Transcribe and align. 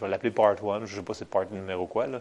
je 0.00 0.06
vais 0.06 0.10
l'appeler 0.10 0.30
part 0.30 0.52
1, 0.52 0.56
je 0.56 0.82
ne 0.82 0.86
sais 0.86 1.02
pas 1.02 1.12
si 1.12 1.18
c'est 1.20 1.28
part 1.28 1.44
numéro 1.50 1.86
quoi. 1.86 2.06
Là. 2.06 2.20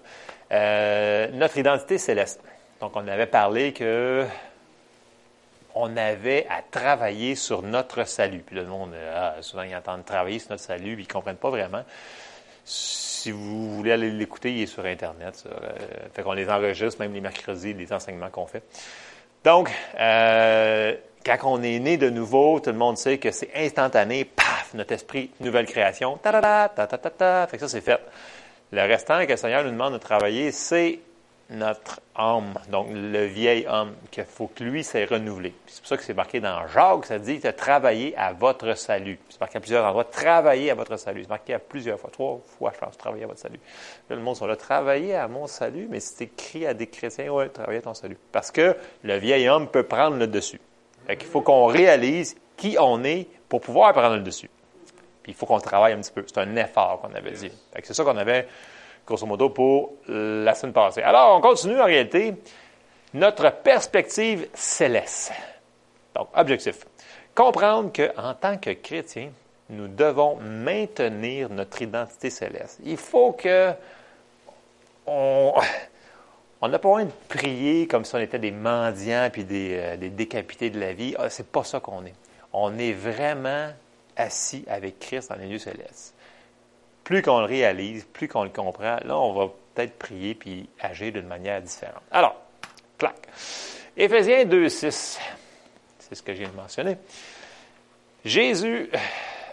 Euh, 0.52 1.28
notre 1.32 1.58
identité 1.58 1.98
céleste. 1.98 2.42
Donc, 2.82 2.92
on 2.96 3.08
avait 3.08 3.26
parlé 3.26 3.72
que 3.72 4.26
on 5.76 5.96
avait 5.96 6.46
à 6.50 6.62
travailler 6.62 7.36
sur 7.36 7.62
notre 7.62 8.04
salut. 8.04 8.44
Puis 8.46 8.56
le 8.56 8.66
monde, 8.66 8.94
ah, 9.16 9.36
souvent, 9.42 9.64
ils 9.64 9.76
entendent 9.76 10.04
travailler 10.04 10.40
sur 10.40 10.52
notre 10.52 10.64
salut, 10.64 10.96
puis 10.96 11.06
ils 11.06 11.08
ne 11.08 11.14
comprennent 11.14 11.38
pas 11.38 11.50
vraiment. 11.50 11.84
Si 12.66 13.32
vous 13.32 13.76
voulez 13.76 13.94
aller 13.94 14.12
l'écouter, 14.12 14.54
il 14.54 14.64
est 14.64 14.66
sur 14.66 14.86
Internet. 14.86 15.36
Ça. 15.36 15.50
Euh, 15.50 15.70
fait 16.14 16.22
qu'on 16.22 16.34
les 16.34 16.50
enregistre, 16.50 17.00
même 17.00 17.14
les 17.14 17.22
mercredis, 17.22 17.74
les 17.74 17.94
enseignements 17.94 18.30
qu'on 18.30 18.46
fait. 18.46 18.64
Donc, 19.44 19.72
euh, 19.98 20.96
quand 21.26 21.38
on 21.44 21.64
est 21.64 21.80
né 21.80 21.98
de 21.98 22.10
nouveau, 22.10 22.60
tout 22.60 22.72
le 22.72 22.78
monde 22.78 22.98
sait 22.98 23.18
que 23.18 23.32
c'est 23.32 23.52
instantané, 23.56 24.26
paf, 24.26 24.74
notre 24.74 24.94
esprit, 24.94 25.32
nouvelle 25.40 25.66
création, 25.66 26.18
ta 26.18 26.32
ta 26.32 26.70
ta 26.70 26.88
ta 26.88 26.98
ta 26.98 27.10
ta, 27.10 27.48
fait 27.48 27.58
que 27.58 27.62
ça 27.62 27.70
c'est 27.70 27.82
fait. 27.82 28.00
Le 28.72 28.82
restant 28.82 29.26
que 29.26 29.32
le 29.32 29.38
Seigneur 29.38 29.64
nous 29.64 29.72
demande 29.72 29.94
de 29.94 29.98
travailler, 29.98 30.52
c'est 30.52 31.00
notre 31.50 32.00
âme, 32.16 32.54
donc 32.70 32.88
le 32.92 33.26
vieil 33.26 33.66
homme, 33.68 33.94
qu'il 34.12 34.24
faut 34.26 34.48
que 34.48 34.64
lui 34.64 34.84
s'est 34.84 35.06
renouvelé. 35.06 35.54
C'est 35.66 35.80
pour 35.80 35.88
ça 35.88 35.98
que 35.98 36.04
c'est 36.04 36.14
marqué 36.14 36.40
dans 36.40 36.68
Jacques, 36.68 37.06
ça 37.06 37.18
dit 37.18 37.40
de 37.40 37.52
travailler 37.52 38.16
à 38.18 38.34
votre 38.34 38.76
salut. 38.78 39.20
C'est 39.30 39.40
marqué 39.40 39.58
à 39.58 39.60
plusieurs 39.60 39.86
endroits, 39.86 40.04
travailler 40.04 40.70
à 40.70 40.76
votre 40.76 40.98
salut. 40.98 41.24
C'est 41.24 41.30
marqué 41.30 41.54
à 41.56 41.60
plusieurs 41.60 42.00
fois, 42.00 42.12
trois 42.12 42.40
fois, 42.46 42.72
je 42.76 42.80
pense, 42.80 42.98
travailler 42.98 43.24
à 43.24 43.28
votre 43.28 43.40
salut. 43.40 43.60
le 44.10 44.18
monde 44.18 44.36
sont 44.36 44.46
là, 44.46 44.56
travailler 44.56 45.16
à 45.16 45.28
mon 45.28 45.48
salut, 45.48 45.88
mais 45.90 46.00
c'est 46.00 46.26
écrit 46.26 46.68
à 46.68 46.74
des 46.74 46.88
chrétiens, 46.88 47.32
ouais, 47.32 47.50
travailler 47.50 47.80
à 47.80 47.84
ton 47.84 47.96
salut. 47.96 48.18
Parce 48.32 48.52
que 48.52 48.76
le 49.04 49.18
vieil 49.18 49.50
homme 49.50 49.68
peut 49.68 49.84
prendre 49.84 50.18
le 50.18 50.28
dessus. 50.28 50.62
Fait 51.08 51.18
qu'il 51.18 51.28
faut 51.28 51.42
qu'on 51.42 51.66
réalise 51.66 52.36
qui 52.58 52.78
on 52.80 53.04
est 53.04 53.28
pour 53.48 53.62
pouvoir 53.62 53.94
prendre 53.94 54.16
le 54.16 54.22
dessus. 54.22 54.50
Puis 55.24 55.32
il 55.32 55.36
faut 55.36 55.48
qu'on 55.48 55.60
travaille 55.60 55.94
un 55.94 56.00
petit 56.00 56.12
peu. 56.12 56.24
C'est 56.28 56.38
un 56.38 56.56
effort 56.56 57.02
qu'on 57.02 57.16
avait 57.16 57.32
dit. 57.32 57.52
c'est 57.84 57.94
ça 57.94 58.04
qu'on 58.04 58.18
avait 58.18 58.48
grosso 59.10 59.26
modo, 59.26 59.50
pour 59.50 59.94
la 60.08 60.54
semaine 60.54 60.74
passée. 60.74 61.02
Alors, 61.02 61.36
on 61.36 61.42
continue 61.42 61.80
en 61.80 61.86
réalité 61.86 62.36
notre 63.14 63.52
perspective 63.52 64.48
céleste. 64.54 65.32
Donc, 66.16 66.30
objectif. 66.36 66.86
Comprendre 67.34 67.92
qu'en 67.92 68.34
tant 68.36 68.58
que 68.58 68.72
chrétien, 68.72 69.32
nous 69.70 69.88
devons 69.88 70.36
maintenir 70.38 71.50
notre 71.50 71.82
identité 71.82 72.30
céleste. 72.30 72.80
Il 72.84 72.98
faut 72.98 73.32
que 73.34 73.72
on 75.08 76.68
n'a 76.68 76.78
pas 76.78 76.88
besoin 76.88 77.06
de 77.06 77.12
prier 77.28 77.88
comme 77.88 78.06
si 78.06 78.14
on 78.14 78.20
était 78.20 78.38
des 78.38 78.52
mendiants 78.52 79.30
puis 79.32 79.44
des, 79.44 79.80
euh, 79.80 79.98
des 79.98 80.12
décapités 80.12 80.70
de 80.70 80.80
la 80.80 80.94
vie. 80.94 81.16
Ah, 81.18 81.32
c'est 81.32 81.48
pas 81.48 81.64
ça 81.64 81.80
qu'on 81.80 82.06
est. 82.06 82.14
On 82.54 82.78
est 82.78 82.94
vraiment 82.94 83.70
assis 84.16 84.66
avec 84.68 85.00
Christ 85.00 85.30
dans 85.30 85.36
les 85.36 85.48
lieux 85.48 85.58
célestes 85.58 86.14
plus 87.10 87.24
qu'on 87.24 87.40
le 87.40 87.46
réalise, 87.46 88.06
plus 88.06 88.28
qu'on 88.28 88.44
le 88.44 88.52
comprend, 88.52 88.98
là, 89.04 89.18
on 89.18 89.34
va 89.34 89.52
peut-être 89.74 89.98
prier 89.98 90.36
puis 90.36 90.70
agir 90.80 91.12
d'une 91.12 91.26
manière 91.26 91.60
différente. 91.60 92.04
Alors, 92.12 92.36
clac. 93.00 93.16
Éphésiens 93.98 94.46
2, 94.46 94.70
6. 94.70 95.20
C'est 95.98 96.14
ce 96.14 96.22
que 96.22 96.36
j'ai 96.36 96.46
mentionné. 96.56 96.98
Jésus, 98.24 98.92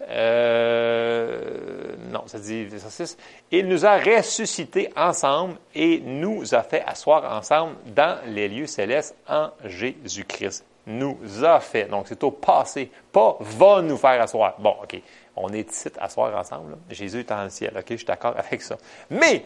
euh, 0.07 1.97
non, 2.11 2.25
ça 2.27 2.39
dit 2.41 2.69
6. 2.71 3.17
Il 3.51 3.69
nous 3.69 3.87
a 3.87 3.97
ressuscités 3.97 4.91
ensemble 4.95 5.57
et 5.75 6.01
nous 6.01 6.55
a 6.55 6.63
fait 6.63 6.83
asseoir 6.87 7.25
ensemble 7.35 7.77
dans 7.87 8.19
les 8.27 8.51
lieux 8.51 8.67
célestes 8.67 9.17
en 9.27 9.49
Jésus-Christ. 9.65 10.63
Nous 10.89 11.17
a 11.43 11.59
fait. 11.61 11.87
Donc, 11.87 12.05
c'est 12.07 12.23
au 12.23 12.33
passé, 12.33 12.91
pas 13.11 13.39
va 13.41 13.81
nous 13.81 13.97
faire 13.97 14.21
asseoir. 14.21 14.57
Bon, 14.59 14.77
OK. 14.83 15.01
On 15.37 15.53
est 15.53 15.71
ici 15.71 15.89
à 15.99 16.09
soir 16.09 16.35
ensemble. 16.37 16.79
Jésus 16.91 17.21
est 17.21 17.31
le 17.31 17.51
ciel. 17.51 17.73
OK, 17.77 17.85
je 17.91 17.97
suis 17.97 18.07
d'accord 18.07 18.35
avec 18.37 18.63
ça. 18.63 18.77
Mais, 19.11 19.45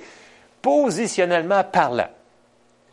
positionnellement 0.62 1.64
parlant, 1.64 2.08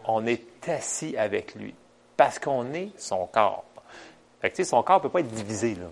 on 0.06 0.26
est 0.26 0.68
assis 0.68 1.16
avec 1.16 1.56
lui 1.56 1.76
parce 2.16 2.40
qu'on 2.40 2.74
est 2.74 2.90
son 2.98 3.28
corps. 3.28 3.66
Fait 4.42 4.50
que, 4.50 4.64
son 4.64 4.82
corps 4.84 4.98
ne 4.98 5.04
peut 5.04 5.10
pas 5.10 5.20
être 5.20 5.32
divisé. 5.32 5.76
Là. 5.76 5.88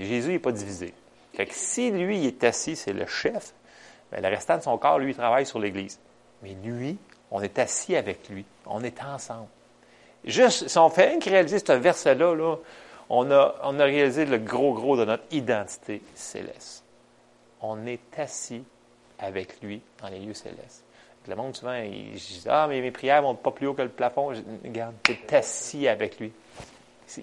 Jésus 0.00 0.32
n'est 0.32 0.38
pas 0.38 0.52
divisé. 0.52 0.92
Fait 1.34 1.46
que 1.46 1.54
si 1.54 1.90
lui 1.90 2.26
est 2.26 2.44
assis, 2.44 2.76
c'est 2.76 2.92
le 2.92 3.06
chef, 3.06 3.54
bien, 4.10 4.20
le 4.20 4.28
restant 4.28 4.58
de 4.58 4.62
son 4.62 4.76
corps, 4.76 4.98
lui, 4.98 5.14
travaille 5.14 5.46
sur 5.46 5.58
l'Église. 5.58 5.98
Mais 6.42 6.54
lui, 6.62 6.98
on 7.30 7.40
est 7.40 7.58
assis 7.58 7.96
avec 7.96 8.28
lui. 8.28 8.44
On 8.66 8.84
est 8.84 9.02
ensemble. 9.02 9.48
Juste, 10.24 10.68
si 10.68 10.78
on 10.78 10.90
fait 10.90 11.16
un 11.16 11.18
réaliser 11.18 11.58
ce 11.58 11.72
verset-là, 11.72 12.34
là, 12.34 12.56
on 13.14 13.30
a, 13.30 13.84
réalisé 13.84 14.24
le 14.24 14.38
gros, 14.38 14.72
gros 14.72 14.96
de 14.96 15.04
notre 15.04 15.24
identité 15.30 16.00
céleste. 16.14 16.82
On 17.60 17.86
est 17.86 18.18
assis 18.18 18.64
avec 19.18 19.60
lui 19.60 19.82
dans 20.00 20.08
les 20.08 20.18
lieux 20.18 20.32
célestes. 20.32 20.82
Le 21.28 21.36
monde, 21.36 21.54
souvent, 21.54 21.74
il 21.74 22.14
dit 22.14 22.42
Ah, 22.48 22.66
mais 22.68 22.80
mes 22.80 22.90
prières 22.90 23.20
vont 23.20 23.34
pas 23.34 23.50
plus 23.50 23.66
haut 23.66 23.74
que 23.74 23.82
le 23.82 23.90
plafond. 23.90 24.32
regarde, 24.64 24.94
tu 25.02 25.12
es 25.12 25.34
assis 25.34 25.86
avec 25.86 26.18
lui. 26.18 26.32
Tu 27.06 27.22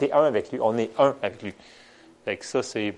es 0.00 0.12
un 0.12 0.24
avec 0.24 0.50
lui. 0.50 0.58
On 0.60 0.76
est 0.76 0.90
un 0.98 1.16
avec 1.22 1.40
lui. 1.40 1.54
Fait 2.24 2.36
que 2.36 2.44
ça, 2.44 2.62
c'est. 2.64 2.92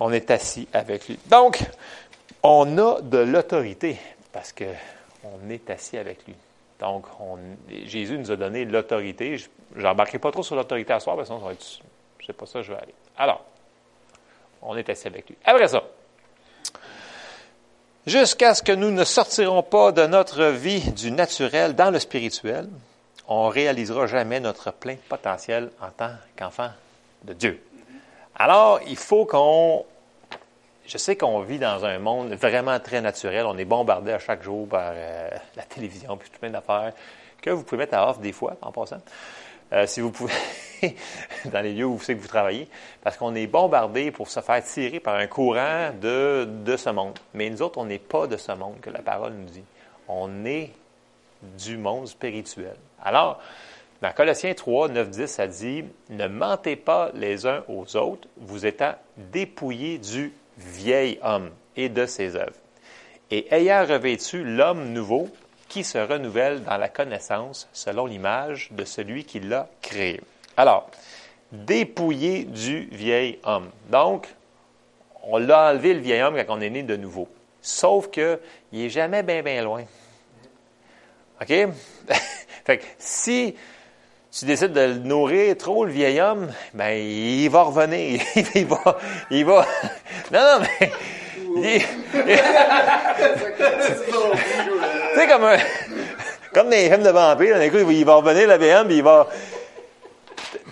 On 0.00 0.12
est 0.12 0.28
assis 0.30 0.68
avec 0.72 1.08
lui. 1.08 1.18
Donc, 1.26 1.60
on 2.42 2.78
a 2.78 3.00
de 3.00 3.18
l'autorité 3.18 3.96
parce 4.32 4.52
qu'on 4.52 5.50
est 5.50 5.70
assis 5.70 5.96
avec 5.96 6.26
lui. 6.26 6.34
Donc, 6.80 7.06
Jésus 7.86 8.18
nous 8.18 8.30
a 8.30 8.36
donné 8.36 8.64
l'autorité. 8.64 9.36
Je 9.36 9.48
n'embarquerai 9.76 10.18
pas 10.18 10.30
trop 10.30 10.42
sur 10.42 10.54
l'autorité 10.54 10.92
à 10.92 11.00
soir, 11.00 11.16
parce 11.16 11.28
que 11.28 11.34
sinon, 11.34 11.40
ça 11.40 11.46
va 11.46 11.52
être, 11.52 11.80
sais 12.28 12.32
pas 12.32 12.46
ça, 12.46 12.62
je 12.62 12.72
vais 12.72 12.78
aller. 12.78 12.94
Alors, 13.16 13.44
on 14.62 14.76
est 14.76 14.88
assis 14.88 15.06
avec 15.06 15.28
lui. 15.28 15.36
Après 15.44 15.68
ça, 15.68 15.82
jusqu'à 18.06 18.54
ce 18.54 18.62
que 18.62 18.72
nous 18.72 18.90
ne 18.90 19.04
sortirons 19.04 19.62
pas 19.62 19.92
de 19.92 20.06
notre 20.06 20.44
vie 20.44 20.92
du 20.92 21.10
naturel 21.10 21.74
dans 21.74 21.90
le 21.90 21.98
spirituel, 21.98 22.68
on 23.26 23.48
ne 23.48 23.52
réalisera 23.52 24.06
jamais 24.06 24.40
notre 24.40 24.72
plein 24.72 24.96
potentiel 25.08 25.70
en 25.80 25.90
tant 25.90 26.12
qu'enfant 26.36 26.70
de 27.24 27.32
Dieu. 27.32 27.62
Alors, 28.36 28.80
il 28.86 28.96
faut 28.96 29.26
qu'on 29.26 29.84
je 30.88 30.96
sais 30.96 31.16
qu'on 31.16 31.40
vit 31.40 31.58
dans 31.58 31.84
un 31.84 31.98
monde 31.98 32.32
vraiment 32.32 32.80
très 32.80 33.02
naturel. 33.02 33.44
On 33.44 33.58
est 33.58 33.66
bombardé 33.66 34.10
à 34.10 34.18
chaque 34.18 34.42
jour 34.42 34.66
par 34.66 34.92
euh, 34.94 35.28
la 35.54 35.62
télévision 35.64 36.16
puis 36.16 36.30
tout 36.30 36.38
plein 36.40 36.50
d'affaires 36.50 36.94
que 37.42 37.50
vous 37.50 37.62
pouvez 37.62 37.80
mettre 37.80 37.94
à 37.94 38.08
off 38.08 38.20
des 38.20 38.32
fois, 38.32 38.56
en 38.62 38.72
passant. 38.72 39.00
Euh, 39.74 39.86
si 39.86 40.00
vous 40.00 40.10
pouvez, 40.10 40.32
dans 41.44 41.60
les 41.60 41.74
lieux 41.74 41.84
où 41.84 41.96
vous 41.96 42.02
savez 42.02 42.16
que 42.16 42.22
vous 42.22 42.28
travaillez, 42.28 42.68
parce 43.02 43.18
qu'on 43.18 43.34
est 43.34 43.46
bombardé 43.46 44.10
pour 44.10 44.30
se 44.30 44.40
faire 44.40 44.64
tirer 44.64 44.98
par 44.98 45.16
un 45.16 45.26
courant 45.26 45.90
de, 46.00 46.48
de 46.64 46.76
ce 46.78 46.88
monde. 46.88 47.18
Mais 47.34 47.50
nous 47.50 47.60
autres, 47.60 47.78
on 47.78 47.84
n'est 47.84 47.98
pas 47.98 48.26
de 48.26 48.38
ce 48.38 48.52
monde 48.52 48.80
que 48.80 48.88
la 48.88 49.00
parole 49.00 49.34
nous 49.34 49.50
dit. 49.50 49.64
On 50.08 50.46
est 50.46 50.72
du 51.42 51.76
monde 51.76 52.08
spirituel. 52.08 52.76
Alors, 53.02 53.40
dans 54.00 54.12
Colossiens 54.12 54.54
3, 54.54 54.88
9, 54.88 55.10
10, 55.10 55.26
ça 55.26 55.46
dit 55.46 55.84
Ne 56.08 56.28
mentez 56.28 56.76
pas 56.76 57.10
les 57.14 57.46
uns 57.46 57.62
aux 57.68 57.94
autres, 57.96 58.26
vous 58.38 58.64
étant 58.64 58.94
dépouillés 59.18 59.98
du 59.98 60.32
vieil 60.58 61.18
homme 61.22 61.50
et 61.76 61.88
de 61.88 62.06
ses 62.06 62.36
œuvres, 62.36 62.56
et 63.30 63.52
ayant 63.54 63.86
revêtu 63.86 64.44
l'homme 64.44 64.92
nouveau 64.92 65.28
qui 65.68 65.84
se 65.84 65.98
renouvelle 65.98 66.62
dans 66.64 66.76
la 66.76 66.88
connaissance 66.88 67.68
selon 67.72 68.06
l'image 68.06 68.68
de 68.72 68.84
celui 68.84 69.24
qui 69.24 69.40
l'a 69.40 69.68
créé. 69.82 70.20
Alors, 70.56 70.90
dépouillé 71.52 72.44
du 72.44 72.88
vieil 72.90 73.38
homme. 73.44 73.70
Donc, 73.90 74.28
on 75.22 75.38
l'a 75.38 75.70
enlevé 75.70 75.94
le 75.94 76.00
vieil 76.00 76.22
homme 76.22 76.36
quand 76.46 76.56
on 76.56 76.60
est 76.60 76.70
né 76.70 76.82
de 76.82 76.96
nouveau. 76.96 77.28
Sauf 77.60 78.10
qu'il 78.10 78.38
n'est 78.72 78.88
jamais 78.88 79.22
bien, 79.22 79.42
bien 79.42 79.62
loin. 79.62 79.84
OK? 81.40 81.48
fait 82.64 82.78
que 82.78 82.84
si 82.98 83.54
tu 84.30 84.44
décides 84.44 84.72
de 84.72 84.86
nourrir 84.94 85.56
trop 85.56 85.84
le 85.84 85.92
vieil 85.92 86.20
homme, 86.20 86.52
ben 86.74 86.90
il 86.90 87.48
va 87.48 87.62
revenir. 87.62 88.20
il 88.54 88.66
va, 88.66 88.98
il 89.30 89.44
va. 89.44 89.66
Non, 90.30 90.40
non, 90.40 90.66
mais. 90.80 90.92
tu 91.58 91.80
sais, 95.14 95.26
comme 95.26 95.44
un, 95.44 95.56
comme 96.52 96.66
dans 96.66 96.76
les 96.76 96.90
films 96.90 97.02
de 97.02 97.10
vampires, 97.10 97.58
d'un 97.58 97.70
coup, 97.70 97.90
il 97.90 98.04
va 98.04 98.16
revenir, 98.16 98.46
le 98.46 98.58
vieil 98.58 98.74
homme, 98.74 98.86
puis 98.86 98.96
il 98.98 99.02
va. 99.02 99.26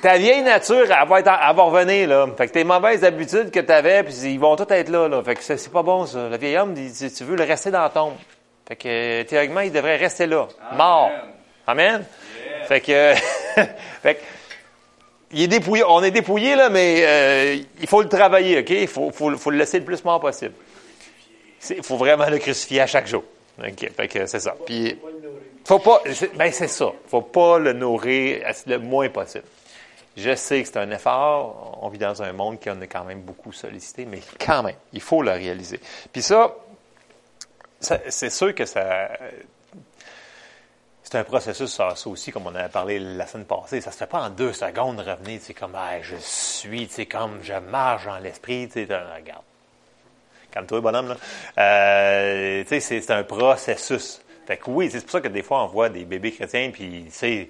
Ta 0.02 0.18
vieille 0.18 0.42
nature, 0.42 0.84
elle 0.84 1.08
va, 1.08 1.20
être, 1.20 1.30
elle 1.30 1.56
va 1.56 1.62
revenir, 1.62 2.08
là. 2.08 2.26
Fait 2.36 2.48
que 2.48 2.52
tes 2.52 2.64
mauvaises 2.64 3.02
habitudes 3.04 3.50
que 3.50 3.60
tu 3.60 3.72
avais, 3.72 4.02
puis 4.02 4.14
ils 4.24 4.38
vont 4.38 4.56
tous 4.56 4.70
être 4.72 4.90
là, 4.90 5.08
là. 5.08 5.22
Fait 5.22 5.34
que 5.34 5.42
c'est 5.42 5.72
pas 5.72 5.82
bon, 5.82 6.04
ça. 6.06 6.28
Le 6.28 6.36
vieil 6.36 6.58
homme, 6.58 6.74
tu 6.74 7.24
veux 7.24 7.36
le 7.36 7.44
rester 7.44 7.70
dans 7.70 7.82
la 7.82 7.88
tombe. 7.88 8.14
Fait 8.68 8.76
que, 8.76 9.22
théoriquement, 9.22 9.60
il 9.60 9.72
devrait 9.72 9.96
rester 9.96 10.26
là. 10.26 10.46
Mort. 10.72 11.10
Amen. 11.66 12.04
Fait 12.66 12.80
que, 12.80 13.14
fait 14.02 14.20
il 15.32 15.42
est 15.42 15.48
dépouillé, 15.48 15.84
on 15.84 16.02
est 16.02 16.10
dépouillé, 16.10 16.54
là, 16.54 16.68
mais 16.68 17.04
euh, 17.04 17.56
il 17.80 17.86
faut 17.86 18.02
le 18.02 18.08
travailler, 18.08 18.60
OK? 18.60 18.70
Il 18.70 18.88
faut, 18.88 19.10
le 19.30 19.56
laisser 19.56 19.78
le 19.78 19.84
plus 19.84 20.04
mort 20.04 20.20
possible. 20.20 20.54
Il 21.70 21.82
faut 21.82 21.96
vraiment 21.96 22.28
le 22.28 22.38
crucifier 22.38 22.80
à 22.80 22.86
chaque 22.86 23.06
jour. 23.06 23.24
OK, 23.58 23.90
fait 23.96 24.08
que 24.08 24.26
c'est 24.26 24.40
ça. 24.40 24.54
faut 25.64 25.78
pas, 25.78 26.02
ben 26.34 26.52
c'est 26.52 26.68
ça. 26.68 26.92
faut 27.08 27.22
pas 27.22 27.58
le 27.58 27.72
nourrir 27.72 28.46
le 28.66 28.78
moins 28.78 29.08
possible. 29.08 29.44
Je 30.16 30.34
sais 30.34 30.62
que 30.62 30.68
c'est 30.68 30.78
un 30.78 30.90
effort. 30.90 31.78
On 31.82 31.88
vit 31.88 31.98
dans 31.98 32.22
un 32.22 32.32
monde 32.32 32.60
qui 32.60 32.70
en 32.70 32.80
est 32.80 32.86
quand 32.86 33.04
même 33.04 33.20
beaucoup 33.20 33.52
sollicité, 33.52 34.06
mais 34.06 34.20
quand 34.38 34.62
même, 34.62 34.76
il 34.92 35.00
faut 35.00 35.22
le 35.22 35.32
réaliser. 35.32 35.80
Puis 36.12 36.22
ça, 36.22 36.54
c'est 37.80 38.30
sûr 38.30 38.54
que 38.54 38.64
ça. 38.64 39.08
C'est 41.08 41.18
un 41.18 41.24
processus, 41.24 41.70
ça, 41.70 41.94
aussi, 42.06 42.32
comme 42.32 42.48
on 42.48 42.54
a 42.56 42.68
parlé 42.68 42.98
la 42.98 43.28
semaine 43.28 43.46
passée. 43.46 43.80
Ça 43.80 43.92
se 43.92 43.98
fait 43.98 44.08
pas 44.08 44.22
en 44.22 44.28
deux 44.28 44.52
secondes 44.52 44.98
revenir, 44.98 45.38
c'est 45.40 45.54
comme, 45.54 45.76
je 46.02 46.16
suis, 46.16 46.88
tu 46.88 47.06
comme 47.06 47.38
je 47.44 47.52
marche 47.52 48.06
dans 48.06 48.18
l'esprit, 48.18 48.68
tu 48.68 48.80
regarde. 48.80 49.44
Calme-toi, 50.50 50.80
bonhomme, 50.80 51.10
là. 51.10 51.16
Euh, 51.58 52.64
tu 52.64 52.80
sais, 52.80 53.00
c'est 53.00 53.10
un 53.12 53.22
processus. 53.22 54.20
Fait 54.48 54.56
que 54.56 54.68
oui, 54.68 54.90
c'est 54.90 55.00
pour 55.00 55.12
ça 55.12 55.20
que 55.20 55.28
des 55.28 55.44
fois, 55.44 55.62
on 55.62 55.68
voit 55.68 55.90
des 55.90 56.04
bébés 56.04 56.32
chrétiens, 56.32 56.72
puis, 56.72 57.06
tu 57.16 57.48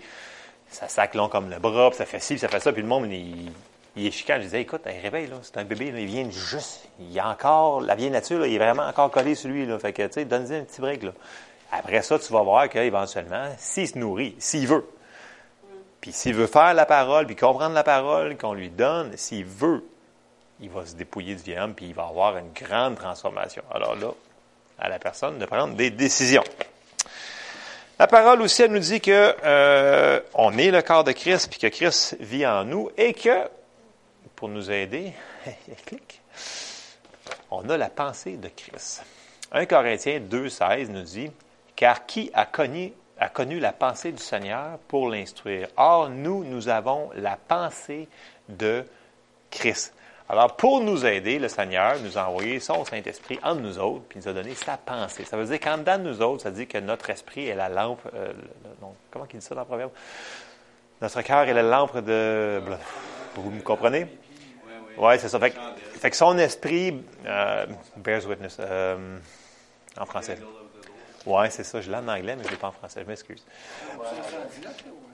ça 0.69 0.89
sac 0.89 1.15
long 1.15 1.31
comme 1.31 1.49
le 1.49 1.59
bras, 1.59 1.89
puis 1.89 1.97
ça 1.97 2.05
fait 2.05 2.21
ci, 2.21 2.35
puis 2.35 2.41
ça 2.41 2.49
fait 2.49 2.61
ça, 2.61 2.75
puis 2.75 2.83
le 2.83 2.89
monde, 2.89 3.11
il, 3.11 4.07
est 4.07 4.11
chiant. 4.11 4.37
Je 4.37 4.43
disais, 4.43 4.61
écoute, 4.61 4.83
un 4.87 5.01
réveil, 5.01 5.29
là, 5.29 5.37
c'est 5.41 5.57
un 5.57 5.65
bébé, 5.65 5.95
il 5.97 6.05
vient 6.05 6.31
juste, 6.31 6.91
il 7.01 7.19
a 7.19 7.31
encore, 7.31 7.81
la 7.81 7.95
vieille 7.95 8.11
nature, 8.11 8.45
il 8.45 8.55
est 8.55 8.59
vraiment 8.59 8.87
encore 8.87 9.11
collé 9.11 9.35
sur 9.35 9.49
lui, 9.49 9.65
là. 9.65 9.79
Fait 9.79 9.95
que, 9.95 10.03
tu 10.03 10.13
sais, 10.13 10.25
donne-lui 10.27 10.57
un 10.57 10.65
petit 10.65 10.83
break, 10.83 11.05
là. 11.05 11.13
Après 11.73 12.03
ça, 12.03 12.19
tu 12.19 12.33
vas 12.33 12.43
voir 12.43 12.69
qu'éventuellement, 12.69 13.49
s'il 13.59 13.89
se 13.89 13.99
nourrit, 13.99 14.37
s'il 14.39 14.69
veut, 14.69 14.87
puis 16.01 16.13
s'il 16.13 16.35
veut 16.35 16.47
faire 16.47 16.75
la 16.75 16.87
parole, 16.87 17.27
puis 17.27 17.37
comprendre 17.37 17.75
la 17.75 17.83
parole 17.83 18.37
qu'on 18.37 18.55
lui 18.55 18.71
donne, 18.71 19.17
s'il 19.17 19.45
veut, 19.45 19.85
il 20.61 20.71
va 20.71 20.87
se 20.87 20.95
dépouiller 20.95 21.35
du 21.35 21.43
vieil 21.43 21.59
homme, 21.59 21.75
puis 21.75 21.87
il 21.87 21.95
va 21.95 22.05
avoir 22.05 22.37
une 22.37 22.53
grande 22.53 22.97
transformation. 22.97 23.63
Alors 23.73 23.97
là, 23.97 24.13
à 24.79 24.89
la 24.89 24.99
personne 24.99 25.39
de 25.39 25.47
prendre 25.47 25.75
des 25.75 25.91
décisions. 25.91 26.45
La 27.99 28.07
parole 28.07 28.43
aussi, 28.43 28.63
elle 28.63 28.73
nous 28.73 28.79
dit 28.79 29.01
que 29.01 29.35
euh, 29.43 30.21
on 30.35 30.57
est 30.59 30.71
le 30.71 30.83
corps 30.83 31.05
de 31.05 31.13
Christ, 31.13 31.49
puis 31.49 31.59
que 31.59 31.67
Christ 31.67 32.17
vit 32.21 32.47
en 32.47 32.65
nous, 32.65 32.91
et 32.97 33.15
que, 33.15 33.49
pour 34.35 34.49
nous 34.49 34.71
aider, 34.71 35.13
on 37.51 37.69
a 37.71 37.77
la 37.77 37.89
pensée 37.89 38.37
de 38.37 38.49
Christ. 38.49 39.03
1 39.53 39.65
Corinthiens 39.67 40.21
2,16 40.21 40.89
nous 40.89 41.03
dit 41.03 41.31
Car 41.77 42.07
qui 42.07 42.31
a 42.33 42.47
connu, 42.47 42.93
a 43.19 43.29
connu 43.29 43.61
la 43.61 43.73
pensée 43.73 44.11
du 44.11 44.23
Seigneur 44.23 44.79
pour 44.89 45.11
l'instruire? 45.11 45.69
Or, 45.77 46.09
nous, 46.09 46.43
nous 46.45 46.69
avons 46.69 47.11
la 47.15 47.37
pensée 47.37 48.09
de 48.49 48.85
Christ. 49.51 49.95
Alors, 50.29 50.57
pour 50.57 50.81
nous 50.81 51.07
aider, 51.07 51.39
le 51.39 51.49
Seigneur 51.49 52.01
nous 52.01 52.19
a 52.19 52.29
envoyé 52.29 52.59
son 52.59 52.85
Saint-Esprit 52.85 53.39
entre 53.45 53.61
nous 53.61 53.79
autres, 53.79 54.03
puis 54.09 54.19
nous 54.19 54.29
a 54.29 54.33
donné 54.33 54.55
sa 54.55 54.77
pensée. 54.77 55.25
Ça 55.25 55.37
veut 55.37 55.45
dire 55.45 55.61
qu'en 55.61 55.79
dedans 55.79 55.99
de 55.99 56.03
nous 56.03 56.21
autres, 56.21 56.43
ça 56.43 56.51
dit 56.51 56.67
que 56.67 56.79
notre 56.79 57.11
esprit 57.11 57.47
est 57.47 57.55
la 57.55 57.69
lampe. 57.69 58.01
Euh, 58.13 58.33
comment 59.11 59.27
il 59.33 59.39
dit 59.39 59.45
ça 59.45 59.55
dans 59.55 59.61
le 59.61 59.67
proverbe? 59.67 59.93
Notre 61.01 61.23
cœur 61.23 61.43
est 61.43 61.55
la 61.55 61.63
lampe 61.63 61.99
de. 61.99 62.61
Vous 63.37 63.51
me 63.51 63.61
comprenez? 63.61 64.07
Oui, 64.99 65.15
c'est 65.19 65.29
ça. 65.29 65.39
Fait, 65.39 66.11
que 66.11 66.17
son 66.17 66.39
esprit 66.39 67.05
euh, 67.27 67.67
bears 67.97 68.27
witness 68.27 68.57
euh, 68.59 69.19
en 69.99 70.07
français. 70.07 70.39
Oui, 71.27 71.47
c'est 71.51 71.65
ça. 71.65 71.81
Je 71.81 71.91
l'ai 71.91 71.97
en 71.97 72.09
anglais, 72.09 72.37
mais 72.37 72.43
je 72.43 72.49
ne 72.49 72.53
l'ai 72.53 72.57
pas 72.57 72.69
en 72.69 72.73
français. 72.73 73.01
Je 73.03 73.09
m'excuse. 73.09 73.45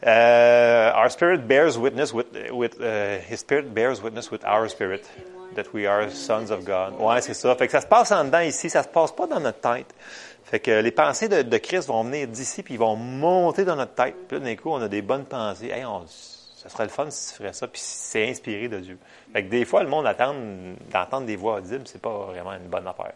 Uh, 0.05 0.93
our 0.95 1.11
spirit 1.11 1.47
bears 1.47 1.79
witness 1.79 2.13
with, 2.13 2.27
with 2.51 2.81
uh, 2.81 3.19
his 3.29 3.39
spirit 3.39 3.73
bears 3.73 4.03
witness 4.03 4.31
with 4.31 4.45
our 4.45 4.69
spirit 4.69 5.09
that 5.55 5.73
we 5.73 5.87
are 5.87 6.11
sons 6.11 6.51
of 6.51 6.65
God. 6.65 6.95
Ouais, 6.99 7.21
c'est 7.21 7.35
ça. 7.35 7.55
Fait 7.55 7.67
que 7.67 7.73
ça 7.73 7.81
se 7.81 7.87
passe 7.87 8.11
en 8.13 8.25
dedans 8.25 8.41
ici, 8.41 8.69
ça 8.69 8.83
se 8.83 8.89
passe 8.89 9.13
pas 9.13 9.27
dans 9.27 9.41
notre 9.41 9.61
tête. 9.61 9.95
Fait 10.45 10.61
que 10.61 10.71
les 10.71 10.91
pensées 10.91 11.29
de, 11.29 11.59
Christ 11.59 11.89
vont 11.89 12.05
venir 12.05 12.29
d'ici 12.29 12.63
puis 12.63 12.75
ils 12.75 12.81
vont 12.81 12.97
monter 12.97 13.65
dans 13.65 13.77
notre 13.77 13.95
tête. 13.95 14.15
Puis 14.29 14.39
là, 14.39 14.45
d'un 14.45 14.57
coup, 14.57 14.71
on 14.71 14.83
a 14.83 14.89
des 14.89 15.01
bonnes 15.03 15.25
pensées. 15.25 15.73
Ça 16.63 16.69
serait 16.69 16.85
le 16.85 16.91
fun 16.91 17.11
si 17.11 17.31
tu 17.31 17.39
ferais 17.39 17.53
ça, 17.53 17.67
puis 17.67 17.81
c'est 17.85 18.29
inspiré 18.29 18.69
de 18.69 18.79
Dieu. 18.79 18.97
Fait 19.33 19.43
que 19.43 19.49
des 19.49 19.65
fois, 19.65 19.83
le 19.83 19.89
monde 19.89 20.07
attend 20.07 20.33
d'entendre 20.93 21.27
des 21.27 21.35
voix 21.35 21.57
audibles, 21.57 21.83
c'est 21.87 22.01
pas 22.01 22.27
vraiment 22.27 22.53
une 22.53 22.69
bonne 22.69 22.87
affaire. 22.87 23.15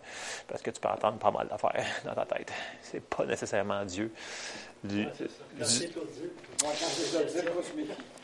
Parce 0.49 0.63
que 0.63 0.71
tu 0.71 0.81
peux 0.81 0.89
entendre 0.89 1.19
pas 1.19 1.31
mal 1.31 1.47
d'affaires 1.47 1.87
dans 2.05 2.15
ta 2.15 2.25
tête. 2.25 2.53
C'est 2.83 3.05
pas 3.05 3.25
nécessairement 3.25 3.85
Dieu. 3.85 4.11
Du, 4.83 5.07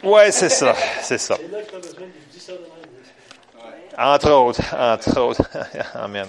Ouais, 0.02 0.32
c'est 0.32 0.48
ça, 0.48 0.74
c'est 1.02 1.18
ça. 1.18 1.36
Entre 3.96 4.30
autres, 4.30 4.74
entre 4.74 5.20
autres. 5.20 5.48
Amen. 5.94 6.26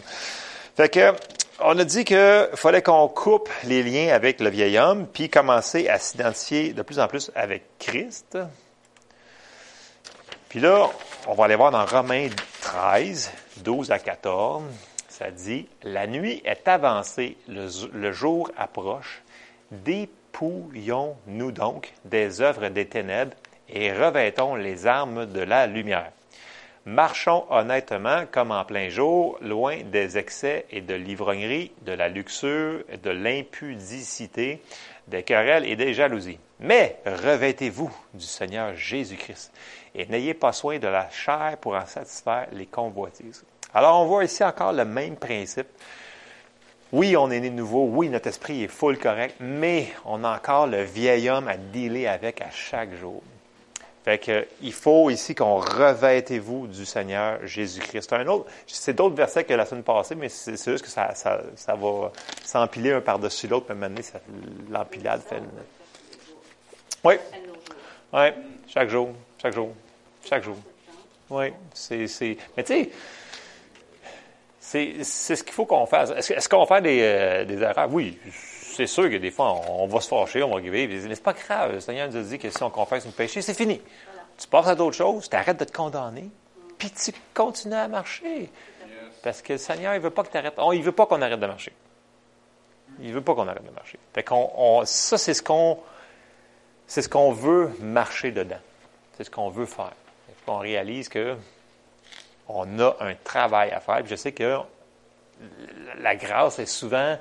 Fait 0.75 0.89
que, 0.89 1.13
on 1.59 1.77
a 1.79 1.83
dit 1.83 2.03
qu'il 2.03 2.47
fallait 2.53 2.83
qu'on 2.83 3.07
coupe 3.07 3.49
les 3.63 3.81
liens 3.81 4.13
avec 4.13 4.39
le 4.39 4.49
vieil 4.49 4.77
homme, 4.77 5.07
puis 5.07 5.29
commencer 5.29 5.87
à 5.87 5.97
s'identifier 5.97 6.73
de 6.73 6.81
plus 6.83 6.99
en 6.99 7.07
plus 7.07 7.31
avec 7.35 7.63
Christ. 7.79 8.37
Puis 10.53 10.61
là, 10.61 10.87
on 11.25 11.33
va 11.33 11.45
aller 11.45 11.55
voir 11.55 11.71
dans 11.71 11.83
Romains 11.83 12.27
13, 12.61 13.31
12 13.63 13.89
à 13.89 13.97
14. 13.97 14.61
Ça 15.09 15.31
dit, 15.31 15.67
La 15.81 16.05
nuit 16.05 16.43
est 16.45 16.67
avancée, 16.67 17.37
le, 17.47 17.69
le 17.91 18.11
jour 18.11 18.51
approche. 18.55 19.23
Dépouillons-nous 19.71 21.51
donc 21.51 21.91
des 22.05 22.41
œuvres 22.41 22.69
des 22.69 22.85
ténèbres 22.85 23.33
et 23.67 23.91
revêtons 23.91 24.53
les 24.53 24.85
armes 24.85 25.25
de 25.25 25.39
la 25.39 25.65
lumière. 25.65 26.11
Marchons 26.85 27.45
honnêtement 27.49 28.25
comme 28.31 28.51
en 28.51 28.63
plein 28.63 28.89
jour, 28.89 29.39
loin 29.41 29.77
des 29.85 30.19
excès 30.19 30.67
et 30.69 30.81
de 30.81 30.93
l'ivrognerie, 30.93 31.71
de 31.81 31.93
la 31.93 32.09
luxure, 32.09 32.83
de 33.01 33.09
l'impudicité, 33.09 34.61
des 35.07 35.23
querelles 35.23 35.65
et 35.65 35.75
des 35.75 35.95
jalousies. 35.95 36.39
Mais 36.59 36.97
revêtez-vous 37.05 37.91
du 38.13 38.25
Seigneur 38.25 38.75
Jésus-Christ 38.75 39.51
et 39.95 40.05
n'ayez 40.05 40.33
pas 40.33 40.53
soin 40.53 40.79
de 40.79 40.87
la 40.87 41.09
chair 41.09 41.57
pour 41.59 41.75
en 41.75 41.85
satisfaire 41.85 42.47
les 42.51 42.65
convoitises. 42.65 43.43
Alors 43.73 44.01
on 44.01 44.05
voit 44.05 44.23
ici 44.23 44.43
encore 44.43 44.73
le 44.73 44.85
même 44.85 45.15
principe. 45.15 45.67
Oui, 46.91 47.17
on 47.17 47.31
est 47.31 47.39
né 47.39 47.49
nouveau, 47.49 47.85
oui, 47.85 48.09
notre 48.09 48.27
esprit 48.27 48.63
est 48.63 48.67
full 48.67 48.99
correct, 48.99 49.37
mais 49.39 49.87
on 50.05 50.23
a 50.23 50.35
encore 50.35 50.67
le 50.67 50.83
vieil 50.83 51.27
homme 51.27 51.47
à 51.47 51.57
dealer 51.57 52.05
avec 52.07 52.39
à 52.41 52.51
chaque 52.51 52.93
jour. 52.93 53.23
Fait 54.03 54.19
que, 54.19 54.45
il 54.61 54.73
faut 54.73 55.09
ici 55.09 55.33
qu'on 55.33 55.55
revêtez-vous 55.55 56.67
du 56.67 56.85
Seigneur 56.85 57.39
Jésus-Christ. 57.47 58.11
Un 58.11 58.27
autre, 58.27 58.45
c'est 58.67 58.93
d'autres 58.93 59.15
versets 59.15 59.45
que 59.45 59.53
la 59.53 59.65
semaine 59.65 59.83
passée, 59.83 60.13
mais 60.13 60.27
c'est 60.27 60.57
juste 60.57 60.83
que 60.83 60.89
ça, 60.89 61.13
va 61.67 62.11
s'empiler 62.43 62.91
un 62.91 63.01
par-dessus 63.01 63.47
l'autre, 63.47 63.67
puis 63.67 63.77
maintenant, 63.77 64.01
l'empilade 64.69 65.21
fait. 65.21 65.41
Oui. 67.05 67.15
Oui, 68.11 68.27
chaque 68.67 68.89
jour, 68.89 69.09
chaque 69.43 69.53
jour, 69.53 69.69
chaque 70.25 70.43
jour. 70.43 70.57
Oui, 71.29 71.53
c'est, 71.73 72.07
c'est. 72.07 72.37
Mais 72.55 72.63
tu 72.63 72.73
sais, 72.73 72.89
c'est, 74.59 75.03
c'est 75.03 75.35
ce 75.35 75.43
qu'il 75.43 75.53
faut 75.53 75.65
qu'on 75.65 75.85
fasse. 75.85 76.11
Est-ce, 76.11 76.33
est-ce 76.33 76.47
qu'on 76.47 76.59
va 76.59 76.65
faire 76.65 76.81
des, 76.81 77.01
euh, 77.01 77.43
des 77.45 77.61
erreurs? 77.61 77.91
Oui, 77.91 78.17
c'est 78.31 78.87
sûr 78.87 79.09
que 79.09 79.17
des 79.17 79.31
fois, 79.31 79.61
on, 79.69 79.85
va 79.87 79.99
se 79.99 80.07
fâcher, 80.07 80.43
on 80.43 80.55
va 80.55 80.61
guérir. 80.61 80.89
Mais 80.89 81.13
c'est 81.13 81.21
pas 81.21 81.33
grave. 81.33 81.73
Le 81.73 81.79
Seigneur 81.81 82.09
nous 82.09 82.15
a 82.15 82.21
dit 82.21 82.39
que 82.39 82.49
si 82.49 82.63
on 82.63 82.69
confesse 82.69 83.05
un 83.05 83.11
péché, 83.11 83.41
c'est 83.41 83.53
fini. 83.53 83.81
Tu 84.37 84.47
passes 84.47 84.67
à 84.67 84.75
d'autres 84.75 84.95
choses, 84.95 85.29
tu 85.29 85.35
arrêtes 85.35 85.59
de 85.59 85.65
te 85.65 85.73
condamner, 85.73 86.29
puis 86.77 86.89
tu 86.89 87.11
continues 87.33 87.75
à 87.75 87.87
marcher. 87.87 88.49
Parce 89.21 89.41
que 89.41 89.53
le 89.53 89.59
Seigneur, 89.59 89.93
il 89.93 90.01
veut 90.01 90.09
pas 90.09 90.23
que 90.23 90.31
tu 90.31 90.37
arrêtes. 90.37 90.55
il 90.73 90.81
veut 90.81 90.91
pas 90.91 91.05
qu'on 91.05 91.21
arrête 91.21 91.39
de 91.39 91.45
marcher. 91.45 91.73
Il 93.01 93.13
veut 93.13 93.21
pas 93.21 93.35
qu'on 93.35 93.47
arrête 93.47 93.65
de 93.65 93.71
marcher. 93.71 93.99
Fait 94.13 94.23
qu'on, 94.23 94.83
ça, 94.85 95.17
c'est 95.17 95.33
ce 95.33 95.43
qu'on, 95.43 95.79
c'est 96.87 97.01
ce 97.01 97.09
qu'on 97.09 97.31
veut 97.31 97.71
marcher 97.79 98.31
dedans. 98.31 98.59
C'est 99.23 99.27
ce 99.27 99.31
qu'on 99.31 99.49
veut 99.49 99.65
faire. 99.65 99.93
On 100.47 100.57
réalise 100.57 101.07
que 101.07 101.37
on 102.49 102.77
a 102.77 102.97
un 102.99 103.15
travail 103.23 103.71
à 103.71 103.79
faire? 103.79 104.05
je 104.05 104.17
sais 104.17 104.33
que 104.33 104.57
la 105.97 106.15
grâce 106.17 106.59
est 106.59 106.65
souvent 106.65 107.17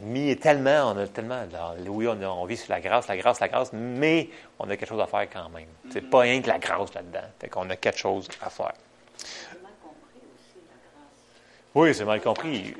mis 0.00 0.34
tellement, 0.38 0.92
on 0.92 0.96
a 0.96 1.06
tellement, 1.06 1.42
oui, 1.86 2.08
on, 2.08 2.18
on, 2.22 2.46
vit 2.46 2.56
sur 2.56 2.72
la 2.72 2.80
grâce, 2.80 3.08
la 3.08 3.18
grâce, 3.18 3.40
la 3.40 3.48
grâce, 3.48 3.74
mais 3.74 4.30
on 4.58 4.64
a 4.70 4.76
quelque 4.78 4.88
chose 4.88 5.02
à 5.02 5.06
faire 5.06 5.28
quand 5.30 5.50
même. 5.50 5.68
C'est 5.90 6.00
pas 6.00 6.20
rien 6.20 6.40
que 6.40 6.48
la 6.48 6.58
grâce 6.58 6.94
là-dedans. 6.94 7.28
Fait 7.38 7.50
qu'on 7.50 7.68
a 7.68 7.76
quelque 7.76 7.98
chose 7.98 8.26
à 8.40 8.48
faire. 8.48 8.72
C'est 9.18 9.62
mal 9.62 9.72
compris 9.82 10.22
aussi, 10.34 10.60
la 10.66 10.76
grâce. 10.80 11.74
Oui, 11.74 11.94
c'est 11.94 12.06
mal 12.06 12.22
compris. 12.22 12.74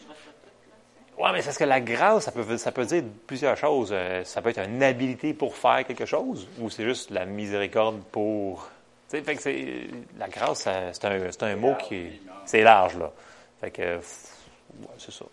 Oui, 1.16 1.30
mais 1.32 1.40
c'est 1.40 1.46
parce 1.46 1.58
que 1.58 1.64
la 1.64 1.80
grâce, 1.80 2.24
ça 2.24 2.32
peut, 2.32 2.56
ça 2.58 2.72
peut 2.72 2.84
dire 2.84 3.04
plusieurs 3.26 3.56
choses. 3.56 3.90
Euh, 3.92 4.24
ça 4.24 4.42
peut 4.42 4.50
être 4.50 4.60
une 4.66 4.82
habilité 4.82 5.32
pour 5.32 5.56
faire 5.56 5.84
quelque 5.86 6.06
chose, 6.06 6.48
ou 6.58 6.70
c'est 6.70 6.84
juste 6.84 7.10
la 7.10 7.24
miséricorde 7.24 8.00
pour. 8.10 8.68
Fait 9.08 9.22
que 9.22 9.48
la 10.18 10.28
grâce, 10.28 10.68
c'est 10.92 11.04
un, 11.04 11.30
c'est 11.30 11.42
un 11.44 11.56
mot 11.56 11.74
qui 11.76 12.20
c'est 12.44 12.62
large, 12.62 12.98
là. 12.98 13.12
Fait 13.60 13.70
que, 13.70 14.00
c'est 14.98 15.12
ça. 15.12 15.24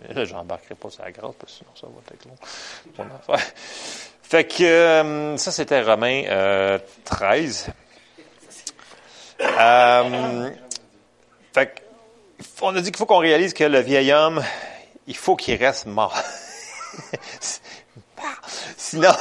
Là, 0.14 0.24
je 0.24 0.32
n'embarquerai 0.32 0.74
pas 0.74 0.90
sur 0.90 1.04
la 1.04 1.12
grâce, 1.12 1.34
parce 1.38 1.52
que 1.52 1.58
sinon 1.58 1.70
ça 1.74 1.86
va 1.86 2.02
être 2.14 2.24
long. 2.24 3.38
Fait 4.22 4.44
que 4.44 4.62
euh, 4.62 5.36
ça, 5.36 5.50
c'était 5.50 5.82
Romain 5.82 6.22
euh, 6.28 6.78
13. 7.04 7.68
Euh, 9.40 10.50
fait 11.52 11.82
on 12.62 12.76
a 12.76 12.80
dit 12.80 12.90
qu'il 12.90 12.96
faut 12.96 13.06
qu'on 13.06 13.18
réalise 13.18 13.54
que 13.54 13.64
le 13.64 13.80
vieil 13.80 14.12
homme, 14.12 14.42
il 15.06 15.16
faut 15.16 15.36
qu'il 15.36 15.56
reste 15.56 15.86
mort. 15.86 16.16
Sinon, 18.76 19.12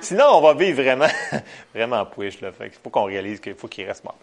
sinon, 0.00 0.24
on 0.32 0.40
va 0.40 0.54
vivre 0.54 0.82
vraiment, 0.82 1.08
vraiment 1.74 2.06
push. 2.06 2.38
Il 2.40 2.70
faut 2.82 2.90
qu'on 2.90 3.04
réalise 3.04 3.40
qu'il 3.40 3.54
faut 3.54 3.68
qu'il 3.68 3.86
reste 3.86 4.04
mort. 4.04 4.16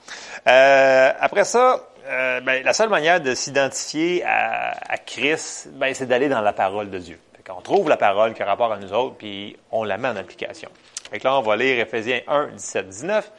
Euh, 0.48 1.12
après 1.19 1.43
ça, 1.43 1.89
euh, 2.08 2.39
ben, 2.41 2.63
la 2.63 2.74
seule 2.74 2.89
manière 2.89 3.22
de 3.22 3.36
s'identifier 3.36 4.24
à, 4.25 4.98
Christ, 5.05 5.69
ben, 5.74 5.93
c'est 5.93 6.05
d'aller 6.05 6.29
dans 6.29 6.41
la 6.41 6.53
parole 6.53 6.89
de 6.89 6.98
Dieu. 6.98 7.19
On 7.50 7.62
trouve 7.62 7.89
la 7.89 7.98
parole 7.98 8.36
qui 8.36 8.43
a 8.43 8.46
rapport 8.46 8.72
à 8.72 8.77
nous 8.77 8.93
autres, 8.93 9.15
puis 9.15 9.58
on 9.72 9.84
la 9.84 9.98
met 9.98 10.08
en 10.08 10.15
application. 10.15 10.69
Fait 11.12 11.24
là, 11.24 11.38
on 11.39 11.41
va 11.41 11.55
lire 11.55 11.79
Ephésiens 11.79 12.22
1, 12.27 12.50
17, 12.50 12.89
19. 12.89 13.31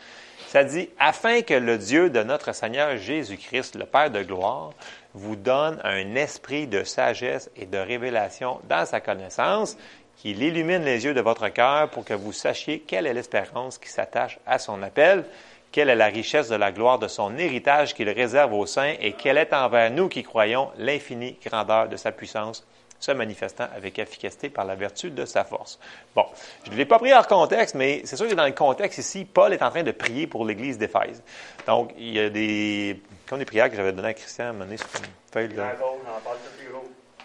Ça 0.48 0.64
dit, 0.64 0.88
afin 0.98 1.42
que 1.42 1.54
le 1.54 1.78
Dieu 1.78 2.10
de 2.10 2.24
notre 2.24 2.52
Seigneur 2.52 2.96
Jésus-Christ, 2.96 3.76
le 3.76 3.86
Père 3.86 4.10
de 4.10 4.24
gloire, 4.24 4.72
vous 5.14 5.36
donne 5.36 5.80
un 5.84 6.14
esprit 6.14 6.66
de 6.66 6.84
sagesse 6.84 7.50
et 7.56 7.66
de 7.66 7.78
révélation 7.78 8.60
dans 8.68 8.86
sa 8.86 9.00
connaissance, 9.00 9.76
qu'il 10.16 10.42
illumine 10.42 10.84
les 10.84 11.04
yeux 11.04 11.14
de 11.14 11.20
votre 11.20 11.48
cœur 11.48 11.88
pour 11.90 12.04
que 12.04 12.14
vous 12.14 12.32
sachiez 12.32 12.80
quelle 12.80 13.06
est 13.06 13.14
l'espérance 13.14 13.78
qui 13.78 13.88
s'attache 13.88 14.38
à 14.46 14.58
son 14.58 14.82
appel, 14.82 15.24
quelle 15.72 15.88
est 15.88 15.96
la 15.96 16.06
richesse 16.06 16.48
de 16.48 16.56
la 16.56 16.72
gloire 16.72 16.98
de 16.98 17.08
son 17.08 17.38
héritage 17.38 17.94
qu'il 17.94 18.10
réserve 18.10 18.52
aux 18.52 18.66
saints 18.66 18.94
et 19.00 19.12
quelle 19.12 19.38
est 19.38 19.52
envers 19.52 19.90
nous 19.90 20.08
qui 20.08 20.22
croyons 20.22 20.70
l'infinie 20.76 21.38
grandeur 21.44 21.88
de 21.88 21.96
sa 21.96 22.12
puissance 22.12 22.66
se 23.00 23.10
manifestant 23.12 23.66
avec 23.74 23.98
efficacité 23.98 24.50
par 24.50 24.64
la 24.64 24.74
vertu 24.74 25.10
de 25.10 25.24
sa 25.24 25.42
force. 25.42 25.80
Bon, 26.14 26.26
je 26.64 26.70
ne 26.70 26.76
l'ai 26.76 26.84
pas 26.84 26.98
pris 26.98 27.12
hors 27.12 27.26
contexte, 27.26 27.74
mais 27.74 28.02
c'est 28.04 28.16
sûr 28.16 28.28
que 28.28 28.34
dans 28.34 28.44
le 28.44 28.52
contexte 28.52 28.98
ici, 28.98 29.24
Paul 29.24 29.52
est 29.52 29.62
en 29.62 29.70
train 29.70 29.82
de 29.82 29.90
prier 29.90 30.26
pour 30.26 30.44
l'Église 30.44 30.78
d'Éphèse. 30.78 31.22
Donc, 31.66 31.92
il 31.98 32.14
y 32.14 32.20
a 32.20 32.28
des, 32.28 33.00
comme 33.28 33.38
des 33.38 33.44
prières 33.44 33.70
que 33.70 33.76
j'avais 33.76 33.92
données 33.92 34.08
à 34.08 34.14
Christian 34.14 34.50
à 34.50 34.52
mener 34.52 34.76
sur 34.76 34.88
une 34.98 35.10
feuille. 35.32 35.48
de... 35.48 35.62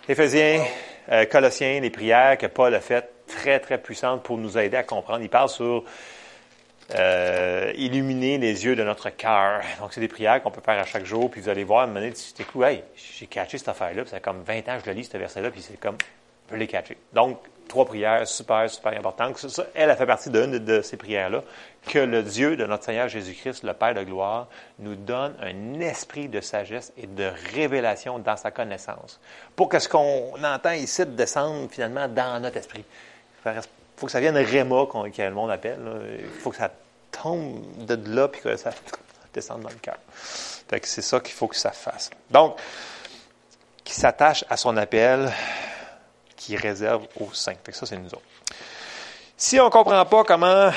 Éphésiens, 0.07 0.63
euh, 1.11 1.25
Colossiens, 1.25 1.79
les 1.81 1.89
prières 1.89 2.37
que 2.37 2.47
Paul 2.47 2.73
a 2.73 2.79
faites, 2.79 3.11
très, 3.27 3.59
très 3.59 3.77
puissantes 3.77 4.23
pour 4.23 4.37
nous 4.37 4.57
aider 4.57 4.77
à 4.77 4.83
comprendre. 4.83 5.21
Il 5.21 5.29
parle 5.29 5.49
sur 5.49 5.83
euh, 6.93 7.71
illuminer 7.75 8.37
les 8.37 8.65
yeux 8.65 8.75
de 8.75 8.83
notre 8.83 9.09
cœur. 9.09 9.61
Donc, 9.79 9.93
c'est 9.93 10.01
des 10.01 10.07
prières 10.07 10.41
qu'on 10.43 10.51
peut 10.51 10.61
faire 10.61 10.79
à 10.79 10.85
chaque 10.85 11.05
jour, 11.05 11.31
puis 11.31 11.41
vous 11.41 11.49
allez 11.49 11.63
voir, 11.63 11.81
à 11.81 11.83
un 11.83 11.87
moment 11.87 11.99
donné, 11.99 12.13
tu 12.13 12.63
hey, 12.63 12.83
j'ai 12.95 13.27
catché 13.27 13.57
cette 13.57 13.69
affaire-là, 13.69 14.03
puis 14.03 14.11
ça 14.11 14.17
fait 14.17 14.21
comme 14.21 14.41
20 14.43 14.69
ans 14.69 14.77
que 14.77 14.85
je 14.85 14.91
le 14.91 14.93
lis, 14.93 15.05
ce 15.05 15.17
verset-là, 15.17 15.49
puis 15.49 15.61
c'est 15.61 15.79
comme, 15.79 15.97
je 16.51 16.55
les 16.55 16.67
catcher. 16.67 16.97
Donc, 17.13 17.39
trois 17.67 17.85
prières 17.85 18.27
super, 18.27 18.69
super 18.69 18.97
importantes. 18.97 19.37
Ça, 19.37 19.65
elle 19.73 19.89
a 19.89 19.95
fait 19.95 20.05
partie 20.05 20.29
d'une 20.29 20.59
de 20.59 20.81
ces 20.81 20.97
prières-là. 20.97 21.43
Que 21.87 21.99
le 21.99 22.23
Dieu 22.23 22.55
de 22.55 22.65
notre 22.65 22.83
Seigneur 22.83 23.07
Jésus-Christ, 23.07 23.63
le 23.63 23.73
Père 23.73 23.93
de 23.93 24.03
gloire, 24.03 24.47
nous 24.79 24.95
donne 24.95 25.35
un 25.41 25.79
esprit 25.79 26.27
de 26.27 26.41
sagesse 26.41 26.93
et 26.97 27.07
de 27.07 27.31
révélation 27.53 28.19
dans 28.19 28.37
sa 28.37 28.51
connaissance. 28.51 29.19
Pour 29.55 29.69
que 29.69 29.79
ce 29.79 29.89
qu'on 29.89 30.33
entend 30.43 30.71
ici 30.71 31.05
descende 31.05 31.71
finalement 31.71 32.07
dans 32.07 32.39
notre 32.39 32.57
esprit. 32.57 32.83
Il 33.45 33.61
faut 33.97 34.07
que 34.07 34.11
ça 34.11 34.19
vienne 34.19 34.37
Réma, 34.37 34.85
que 34.85 35.21
le 35.21 35.31
monde 35.31 35.51
appelle. 35.51 35.79
Il 36.19 36.41
faut 36.41 36.51
que 36.51 36.57
ça 36.57 36.71
tombe 37.11 37.85
de 37.85 38.15
là, 38.15 38.27
puis 38.27 38.41
que 38.41 38.55
ça 38.55 38.71
descende 39.33 39.61
dans 39.61 39.69
le 39.69 39.75
cœur. 39.75 39.97
c'est 40.83 41.01
ça 41.01 41.19
qu'il 41.19 41.33
faut 41.33 41.47
que 41.47 41.55
ça 41.55 41.71
fasse. 41.71 42.09
Donc, 42.29 42.57
qui 43.83 43.93
s'attache 43.93 44.43
à 44.49 44.57
son 44.57 44.75
appel, 44.77 45.31
qui 46.35 46.57
réserve 46.57 47.05
aux 47.19 47.31
saints. 47.33 47.53
ça, 47.71 47.85
c'est 47.85 47.97
nous 47.97 48.07
autres. 48.07 48.21
Si 49.37 49.59
on 49.59 49.65
ne 49.65 49.69
comprend 49.69 50.05
pas 50.05 50.23
comment 50.23 50.71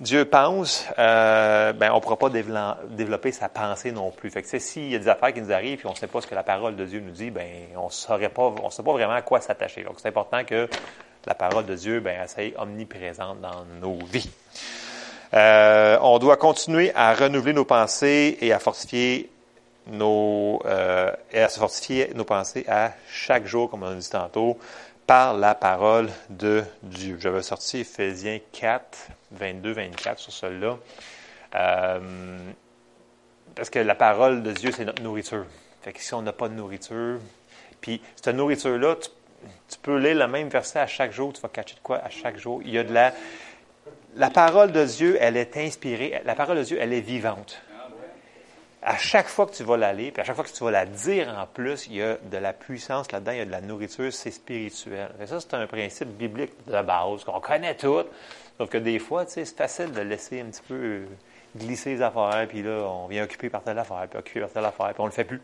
Dieu 0.00 0.24
pense, 0.24 0.86
euh, 0.98 1.72
ben, 1.72 1.90
on 1.92 1.96
ne 1.96 2.00
pourra 2.00 2.16
pas 2.16 2.28
développer 2.30 3.32
sa 3.32 3.48
pensée 3.48 3.92
non 3.92 4.10
plus. 4.10 4.30
Fait 4.30 4.42
que, 4.42 4.58
s'il 4.58 4.90
y 4.90 4.94
a 4.94 4.98
des 4.98 5.08
affaires 5.08 5.32
qui 5.32 5.40
nous 5.40 5.52
arrivent 5.52 5.80
et 5.84 5.86
on 5.86 5.90
ne 5.90 5.96
sait 5.96 6.06
pas 6.06 6.20
ce 6.20 6.26
que 6.26 6.34
la 6.34 6.42
parole 6.42 6.76
de 6.76 6.84
Dieu 6.84 7.00
nous 7.00 7.10
dit, 7.10 7.30
ben, 7.30 7.68
on 7.76 7.86
ne 7.86 7.90
saurait 7.90 8.28
pas, 8.28 8.54
on 8.62 8.70
sait 8.70 8.82
pas 8.82 8.92
vraiment 8.92 9.14
à 9.14 9.22
quoi 9.22 9.40
s'attacher. 9.40 9.82
Donc, 9.82 9.96
c'est 9.98 10.08
important 10.08 10.44
que 10.44 10.68
la 11.26 11.34
parole 11.34 11.66
de 11.66 11.74
Dieu, 11.74 12.00
ben, 12.00 12.18
elle 12.20 12.28
soit 12.28 12.60
omniprésente 12.60 13.40
dans 13.40 13.64
nos 13.80 13.98
vies. 14.06 14.30
Euh, 15.34 15.98
on 16.00 16.18
doit 16.18 16.36
continuer 16.36 16.92
à 16.94 17.14
renouveler 17.14 17.52
nos 17.52 17.64
pensées 17.64 18.38
et 18.40 18.52
à 18.52 18.58
fortifier 18.58 19.30
nos, 19.86 20.60
euh, 20.64 21.10
et 21.32 21.40
à 21.40 21.48
fortifier 21.48 22.12
nos 22.14 22.24
pensées 22.24 22.64
à 22.68 22.92
chaque 23.08 23.46
jour, 23.46 23.70
comme 23.70 23.82
on 23.82 23.88
a 23.90 23.94
dit 23.94 24.08
tantôt, 24.08 24.58
par 25.06 25.34
la 25.34 25.54
parole 25.54 26.08
de 26.30 26.62
Dieu. 26.82 27.18
J'avais 27.20 27.42
sorti 27.42 27.80
Ephésiens 27.80 28.38
4, 28.52 29.08
22, 29.32 29.72
24 29.72 30.18
sur 30.18 30.32
cela. 30.32 30.78
Euh, 31.54 32.38
parce 33.54 33.70
que 33.70 33.78
la 33.78 33.94
parole 33.94 34.42
de 34.42 34.52
Dieu, 34.52 34.72
c'est 34.72 34.84
notre 34.84 35.02
nourriture. 35.02 35.44
Fait 35.82 35.92
que 35.92 36.00
si 36.00 36.14
on 36.14 36.22
n'a 36.22 36.32
pas 36.32 36.48
de 36.48 36.54
nourriture, 36.54 37.18
puis 37.80 38.00
cette 38.16 38.34
nourriture-là, 38.34 38.96
tu 38.96 39.10
tu 39.68 39.78
peux 39.82 39.98
lire 39.98 40.16
le 40.16 40.26
même 40.26 40.48
verset 40.48 40.80
à 40.80 40.86
chaque 40.86 41.12
jour, 41.12 41.32
tu 41.32 41.40
vas 41.40 41.48
catcher 41.48 41.74
de 41.74 41.80
quoi 41.80 41.98
à 41.98 42.10
chaque 42.10 42.38
jour. 42.38 42.60
Il 42.64 42.70
y 42.70 42.78
a 42.78 42.84
de 42.84 42.92
la. 42.92 43.12
La 44.16 44.30
parole 44.30 44.70
de 44.70 44.84
Dieu, 44.84 45.18
elle 45.20 45.36
est 45.36 45.56
inspirée. 45.56 46.22
La 46.24 46.36
parole 46.36 46.58
de 46.58 46.62
Dieu, 46.62 46.78
elle 46.80 46.92
est 46.92 47.00
vivante. 47.00 47.60
À 48.80 48.96
chaque 48.96 49.26
fois 49.26 49.46
que 49.46 49.52
tu 49.52 49.64
vas 49.64 49.76
la 49.76 49.92
lire, 49.92 50.12
puis 50.12 50.20
à 50.20 50.24
chaque 50.24 50.36
fois 50.36 50.44
que 50.44 50.52
tu 50.52 50.62
vas 50.62 50.70
la 50.70 50.86
dire 50.86 51.34
en 51.36 51.46
plus, 51.46 51.86
il 51.88 51.96
y 51.96 52.02
a 52.02 52.16
de 52.22 52.36
la 52.36 52.52
puissance 52.52 53.10
là-dedans, 53.10 53.32
il 53.32 53.38
y 53.38 53.40
a 53.40 53.44
de 53.44 53.50
la 53.50 53.60
nourriture, 53.62 54.12
c'est 54.12 54.30
spirituel. 54.30 55.08
Et 55.20 55.26
ça, 55.26 55.40
c'est 55.40 55.54
un 55.54 55.66
principe 55.66 56.10
biblique 56.10 56.52
de 56.66 56.82
base 56.82 57.24
qu'on 57.24 57.40
connaît 57.40 57.74
tout. 57.74 58.04
Sauf 58.58 58.68
que 58.68 58.78
des 58.78 58.98
fois, 58.98 59.24
tu 59.24 59.32
sais, 59.32 59.44
c'est 59.46 59.56
facile 59.56 59.90
de 59.90 60.02
laisser 60.02 60.42
un 60.42 60.44
petit 60.44 60.62
peu 60.68 61.06
glisser 61.56 61.94
les 61.94 62.02
affaires, 62.02 62.46
puis 62.48 62.62
là, 62.62 62.86
on 62.88 63.06
vient 63.06 63.24
occuper 63.24 63.48
par 63.48 63.62
telle 63.62 63.78
affaire, 63.78 64.06
puis 64.08 64.18
occuper 64.18 64.40
par 64.40 64.50
telle 64.50 64.64
affaire, 64.64 64.92
puis 64.92 65.00
on 65.00 65.06
le 65.06 65.12
fait 65.12 65.24
plus. 65.24 65.40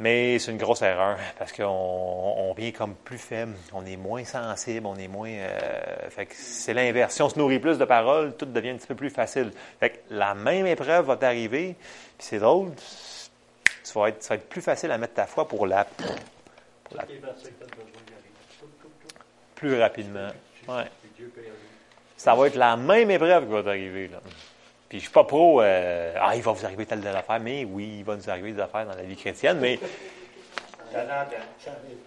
Mais 0.00 0.40
c'est 0.40 0.50
une 0.50 0.58
grosse 0.58 0.82
erreur 0.82 1.18
parce 1.38 1.52
qu'on 1.52 1.64
on 1.64 2.52
vient 2.54 2.72
comme 2.72 2.96
plus 2.96 3.18
faible, 3.18 3.54
on 3.72 3.86
est 3.86 3.96
moins 3.96 4.24
sensible, 4.24 4.86
on 4.86 4.96
est 4.96 5.06
moins. 5.06 5.30
Euh, 5.30 6.10
fait 6.10 6.26
que 6.26 6.34
c'est 6.36 6.74
l'inverse. 6.74 7.14
Si 7.14 7.22
on 7.22 7.28
se 7.28 7.38
nourrit 7.38 7.60
plus 7.60 7.78
de 7.78 7.84
paroles, 7.84 8.34
tout 8.36 8.46
devient 8.46 8.70
un 8.70 8.76
petit 8.76 8.88
peu 8.88 8.96
plus 8.96 9.10
facile. 9.10 9.52
Fait 9.78 9.90
que 9.90 9.98
la 10.10 10.34
même 10.34 10.66
épreuve 10.66 11.06
va 11.06 11.16
t'arriver, 11.16 11.76
puis 12.18 12.26
c'est 12.26 12.40
drôle, 12.40 12.72
ça 13.84 14.00
va, 14.00 14.08
être, 14.08 14.22
ça 14.22 14.30
va 14.30 14.40
être 14.40 14.48
plus 14.48 14.62
facile 14.62 14.90
à 14.90 14.98
mettre 14.98 15.14
ta 15.14 15.26
foi 15.26 15.46
pour 15.46 15.64
la. 15.64 15.84
Pour 15.84 16.96
la 16.96 17.04
plus 19.54 19.80
rapidement. 19.80 20.28
Ouais. 20.68 20.84
Ça 22.16 22.34
va 22.34 22.48
être 22.48 22.56
la 22.56 22.76
même 22.76 23.10
épreuve 23.10 23.46
qui 23.46 23.52
va 23.52 23.62
t'arriver. 23.62 24.08
Là. 24.08 24.20
Puis 24.88 24.98
je 24.98 25.04
suis 25.04 25.12
pas 25.12 25.24
pro, 25.24 25.60
euh, 25.62 26.14
ah, 26.20 26.36
il 26.36 26.42
va 26.42 26.52
vous 26.52 26.64
arriver 26.64 26.86
telle, 26.86 27.00
telle 27.00 27.16
affaire, 27.16 27.40
mais 27.40 27.64
oui, 27.64 27.96
il 27.98 28.04
va 28.04 28.16
nous 28.16 28.30
arriver 28.30 28.52
des 28.52 28.60
affaires 28.60 28.86
dans 28.86 28.94
la 28.94 29.02
vie 29.02 29.16
chrétienne, 29.16 29.58
mais 29.58 29.78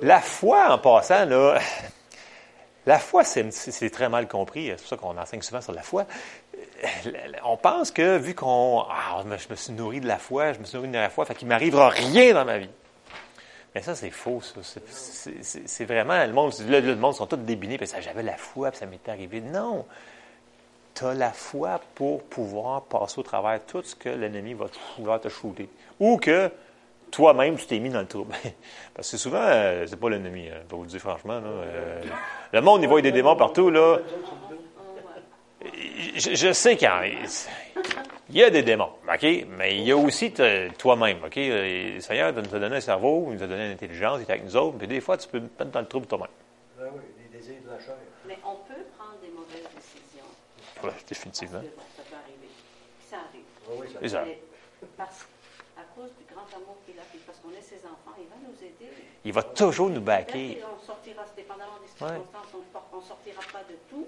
la 0.02 0.22
foi, 0.22 0.72
en 0.72 0.78
passant, 0.78 1.26
là, 1.26 1.60
la 2.86 3.00
foi, 3.00 3.24
c'est 3.24 3.90
très 3.90 4.10
mal 4.10 4.28
compris. 4.28 4.68
C'est 4.68 4.76
pour 4.78 4.88
ça 4.88 4.98
qu'on 4.98 5.18
enseigne 5.18 5.42
souvent 5.42 5.62
sur 5.62 5.74
la 5.74 5.82
foi. 5.82 6.06
On 7.44 7.58
pense 7.58 7.92
que, 7.92 8.18
vu 8.18 8.36
qu'on. 8.36 8.86
Ah, 8.90 9.24
je 9.24 9.50
me 9.50 9.56
suis 9.56 9.74
nourri 9.74 10.00
de 10.00 10.08
la 10.08 10.18
foi, 10.18 10.54
je 10.54 10.60
me 10.60 10.66
suis 10.66 10.78
nourri 10.78 10.90
de 10.90 10.98
la 10.98 11.10
foi, 11.10 11.26
fait 11.26 11.36
qu'il 11.36 11.48
ne 11.48 11.54
m'arrivera 11.54 11.90
rien 11.90 12.34
dans 12.34 12.46
ma 12.46 12.60
vie. 12.60 12.70
Mais 13.76 13.82
ça, 13.82 13.94
c'est 13.96 14.10
faux, 14.10 14.42
ça. 14.42 14.80
C'est 14.90 15.86
vraiment. 15.86 16.24
Le 16.26 16.34
monde, 16.34 16.54
le, 16.68 16.80
le 16.80 16.96
monde 16.96 17.16
sont 17.16 17.28
tous 17.28 17.38
débinés, 17.38 17.78
puis 17.78 17.88
ça, 17.88 18.00
j'avais 18.00 18.24
la 18.24 18.38
foi, 18.38 18.72
puis 18.72 18.80
ça 18.80 18.86
m'était 18.86 19.12
arrivé. 19.12 19.42
Non 19.42 19.86
tu 20.98 21.06
as 21.06 21.14
la 21.14 21.32
foi 21.32 21.80
pour 21.96 22.24
pouvoir 22.24 22.84
passer 22.84 23.20
au 23.20 23.24
travers 23.24 23.64
tout 23.66 23.84
ce 23.84 23.96
que 23.96 24.10
l'ennemi 24.10 24.54
va 24.54 24.66
vouloir 24.98 25.22
te 25.22 25.30
shooter. 25.30 25.70
Ou 26.00 26.18
que 26.18 26.52
toi-même, 27.12 27.56
tu 27.58 27.68
t'es 27.68 27.80
mis 27.80 27.90
dans 27.90 28.02
le 28.02 28.08
trouble. 28.08 28.34
Parce 28.94 29.12
que 29.12 29.18
souvent, 29.18 29.44
euh, 29.44 29.86
c'est 29.88 30.00
pas 30.00 30.10
l'ennemi, 30.10 30.50
hein, 30.50 30.62
pour 30.68 30.80
vous 30.80 30.86
le 30.86 30.90
dire 30.90 31.00
franchement. 31.00 31.40
Euh, 31.44 32.02
le 32.52 32.62
monde, 32.62 32.82
il 32.82 32.88
voit 32.88 33.02
des 33.02 33.12
démons 33.12 33.36
partout. 33.36 33.70
Là. 33.70 34.00
Je, 36.16 36.54
sais 36.54 36.78
qu'il 36.78 36.90
y, 38.30 38.44
a 38.44 38.50
des 38.50 38.64
démons, 38.64 38.92
OK? 39.12 39.46
Mais 39.58 39.78
il 39.78 39.84
y 39.84 39.92
a 39.92 39.98
aussi 39.98 40.34
toi-même, 40.78 41.18
OK? 41.26 41.36
Le 41.36 42.00
Seigneur 42.00 42.34
nous 42.34 42.56
a 42.56 42.60
donné 42.60 42.78
un 42.78 42.82
cerveau, 42.82 43.28
il 43.30 43.38
nous 43.38 43.44
a 43.44 43.48
donné 43.48 43.66
une 43.66 43.74
intelligence, 43.74 44.20
il 44.20 44.22
est 44.22 44.32
avec 44.32 44.46
nous 44.46 44.56
autres, 44.56 44.78
puis 44.78 44.88
des 44.88 45.02
fois, 45.02 45.18
tu 45.18 45.28
peux 45.28 45.40
te 45.40 45.64
mettre 45.64 45.72
dans 45.72 45.82
le 45.82 45.88
trouble 45.88 46.08
toi-même. 46.08 46.28
Ben 46.78 46.86
oui, 46.94 47.02
les 47.20 47.38
désirs 47.38 47.56
de 47.66 47.72
la 47.72 47.80
chair. 47.80 47.96
Mais 48.28 48.38
on 48.46 48.56
peut 48.68 48.82
prendre 48.98 49.20
des 49.22 49.30
mauvaises 49.30 49.68
décisions 49.76 50.26
oui, 50.84 50.90
définitivement. 51.08 51.62
Ça 51.62 52.04
peut 52.04 52.16
arriver. 52.16 52.50
Ça 53.10 53.18
arrive. 53.18 53.44
Oui, 53.70 54.10
ça 54.10 54.20
arrive. 54.22 54.38
Parce, 54.96 55.26
à 55.78 55.84
cause 55.96 56.12
du 56.18 56.26
grand 56.34 56.46
amour 56.56 56.78
qu'il 56.86 56.98
a, 57.00 57.04
puis 57.10 57.20
parce 57.26 57.40
qu'on 57.40 57.52
est 57.52 57.62
ses 57.62 57.84
enfants, 57.86 58.16
il 58.18 58.28
va 58.28 58.36
nous 58.48 58.56
aider. 58.64 58.92
Il 59.26 59.34
va 59.34 59.44
toujours 59.44 59.90
nous 59.90 60.02
baquer. 60.02 60.62
On 60.64 60.86
sortira, 60.86 61.24
dépendamment 61.36 61.80
des 61.82 61.88
circonstances, 61.88 62.54
on 62.94 62.98
ne 62.98 63.02
sortira 63.02 63.42
pas 63.52 63.64
de 63.64 63.76
tout, 63.90 64.08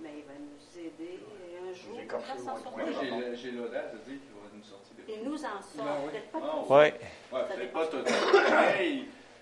mais 0.00 0.10
il 0.18 0.24
va 0.24 0.32
nous 0.38 0.80
aider. 0.80 1.20
Et 1.20 1.58
un 1.58 1.72
jour, 1.72 1.98
il 2.00 2.08
va 2.08 2.20
s'en 2.38 2.62
sortir. 2.62 2.72
Moi, 2.76 3.34
j'ai- 3.34 3.50
l'audace 3.52 3.92
de 3.92 3.98
dire 3.98 4.18
qu'il 4.20 4.32
va 4.34 4.48
nous 4.54 4.62
sortir 4.64 4.96
de 4.96 5.02
Il 5.12 5.22
nous 5.28 5.44
en 5.44 5.62
sort. 5.62 5.86
Ah 5.86 5.98
oui. 6.04 6.10
Peut-être 6.10 6.30
pas 6.32 6.38
Ah 6.42 6.50
tout. 6.50 6.72
Oui. 6.72 6.76
Ouais, 6.76 7.48
Ça 7.48 7.54
peut-être 7.54 7.72
pas 7.72 7.86
tout. 7.86 8.04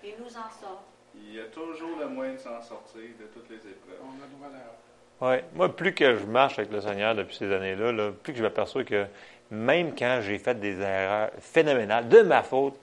Il 0.03 0.13
nous 0.19 0.29
en 0.37 0.49
sort. 0.49 0.83
il 1.15 1.33
y 1.35 1.39
a 1.39 1.45
toujours 1.45 1.97
le 1.99 2.07
moyen 2.07 2.33
de 2.33 2.39
s'en 2.39 2.61
sortir 2.61 3.01
de 3.19 3.25
toutes 3.27 3.49
les 3.49 3.57
épreuves. 3.57 3.99
On 4.01 4.23
a 4.23 4.27
droit 4.27 4.47
à 4.47 4.51
l'erreur. 4.51 4.75
Oui. 5.21 5.35
Moi, 5.53 5.75
plus 5.75 5.93
que 5.93 6.17
je 6.17 6.25
marche 6.25 6.57
avec 6.57 6.71
le 6.71 6.81
Seigneur 6.81 7.13
depuis 7.13 7.35
ces 7.35 7.51
années-là, 7.53 7.91
là, 7.91 8.11
plus 8.11 8.33
que 8.33 8.39
je 8.39 8.43
m'aperçois 8.43 8.83
que 8.83 9.05
même 9.51 9.93
quand 9.95 10.19
j'ai 10.23 10.39
fait 10.39 10.59
des 10.59 10.79
erreurs 10.79 11.29
phénoménales 11.39 12.09
de 12.09 12.21
ma 12.21 12.41
faute, 12.41 12.73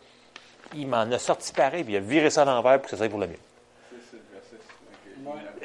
il 0.74 0.86
m'en 0.86 1.10
a 1.10 1.18
sorti 1.18 1.52
pareil, 1.52 1.82
puis 1.82 1.94
il 1.94 1.96
a 1.96 2.00
viré 2.00 2.30
ça 2.30 2.42
à 2.42 2.44
l'envers 2.44 2.74
pour 2.78 2.84
que 2.84 2.90
ça 2.90 2.96
soit 2.96 3.08
pour 3.08 3.18
le 3.18 3.26
mieux. 3.26 3.38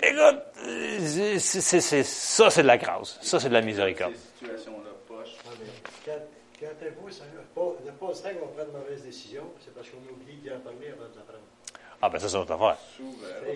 Écoute, 0.01 1.39
ça, 1.39 2.49
c'est 2.49 2.61
de 2.63 2.67
la 2.67 2.77
grâce. 2.77 3.19
Ça, 3.21 3.39
c'est 3.39 3.49
de 3.49 3.53
la 3.53 3.61
miséricorde. 3.61 4.13
Ah, 4.43 4.47
Quand, 6.05 6.11
quand 6.59 6.67
t'avoues, 6.79 7.09
ça 7.11 7.23
ne 7.25 7.91
pas 7.91 8.07
qu'on 8.33 8.47
prend 8.47 8.65
de 8.65 8.77
mauvaises 8.77 9.03
décisions, 9.03 9.45
c'est 9.63 9.73
parce 9.73 9.87
qu'on 9.89 9.97
oublie 10.11 10.35
d'y 10.37 10.49
en 10.49 10.59
parler 10.59 10.87
avant 10.89 11.09
de 11.09 11.15
la 11.15 11.21
prendre. 11.21 11.43
Ah, 12.01 12.09
ben 12.09 12.19
ça, 12.19 12.27
c'est 12.27 12.37
notre 12.37 12.53
affaire. 12.53 12.77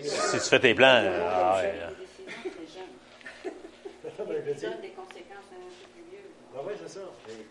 Si 0.02 0.38
tu 0.38 0.48
fais 0.48 0.60
tes 0.60 0.74
plans, 0.74 1.02
euh, 1.02 1.28
ah, 1.30 1.56
ouais, 1.56 1.72
Les 1.72 1.78
là. 1.80 1.88
Je 4.18 4.52
Ça 4.52 4.58
dire, 4.58 4.72
a 4.72 4.82
des 4.82 4.90
conséquences 4.90 5.48
un 5.52 5.62
peu 5.62 5.86
plus 5.94 6.04
vieux. 6.10 6.26
ah 6.56 6.62
ouais, 6.62 6.74
c'est 6.80 6.88
ça. 6.88 7.00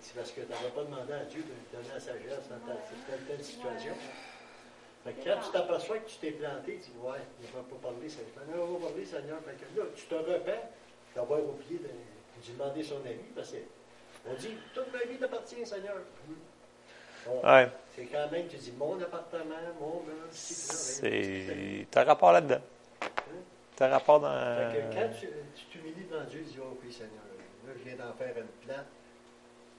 C'est 0.02 0.16
parce 0.16 0.32
que 0.32 0.42
tu 0.42 0.50
n'avais 0.52 0.70
pas 0.76 0.84
demandé 0.84 1.14
à 1.14 1.24
Dieu 1.26 1.42
de 1.44 1.54
te 1.54 1.76
donner 1.76 1.94
la 1.94 2.00
sagesse 2.00 2.48
dans 2.50 2.60
ta, 2.68 2.76
telle, 3.08 3.24
telle 3.28 3.44
situation. 3.44 3.94
Fait 5.06 5.14
que 5.14 5.24
quand 5.24 5.40
tu 5.46 5.52
t'aperçois 5.52 5.98
que 6.00 6.10
tu 6.10 6.18
t'es 6.18 6.32
planté, 6.32 6.80
tu 6.84 6.92
dis, 6.92 6.98
ouais, 7.02 7.24
il 7.42 7.48
ne 7.48 7.54
va 7.56 7.64
pas 7.64 7.80
parler, 7.90 8.10
Seigneur. 8.10 8.44
Non, 8.52 8.76
on 8.76 8.78
va 8.80 8.88
parler, 8.90 9.06
Seigneur. 9.06 9.40
Fait 9.46 9.56
que 9.56 9.80
là, 9.80 9.86
tu 9.96 10.06
te 10.06 10.16
repens 10.16 10.64
d'avoir 11.16 11.40
oublié 11.40 11.80
de, 11.80 11.88
de 11.88 12.52
demander 12.58 12.84
son 12.84 13.00
avis, 13.06 13.32
parce 13.36 13.52
que 13.52 13.58
on 14.30 14.34
dit, 14.34 14.58
toute 14.74 14.92
ma 14.92 15.04
vie 15.10 15.18
t'appartient, 15.18 15.66
Seigneur. 15.66 15.96
Bon, 17.26 17.42
Ouais, 17.44 17.70
C'est 17.96 18.06
quand 18.06 18.30
même, 18.32 18.48
tu 18.48 18.58
dis, 18.58 18.74
mon 18.78 19.00
appartement, 19.02 19.56
mon 19.80 20.02
ben, 20.02 20.14
ben, 20.14 20.28
c'est. 20.32 21.88
T'as 21.92 22.04
rapport 22.04 22.32
là-dedans. 22.34 22.62
T'as 23.78 23.90
rapport 23.90 24.20
dans. 24.20 24.30
Fait 24.72 24.90
que 24.90 24.96
quand 24.96 25.10
tu 25.14 25.66
t'humilies 25.70 26.08
devant 26.10 26.24
Dieu, 26.24 26.40
tu 26.40 26.54
dis, 26.54 26.60
oh 26.60 26.76
oui, 26.84 26.92
Seigneur, 26.92 27.22
là, 27.68 27.74
je 27.78 27.84
viens 27.88 27.96
d'en 27.96 28.12
faire 28.14 28.36
une 28.36 28.68
plante. 28.68 28.88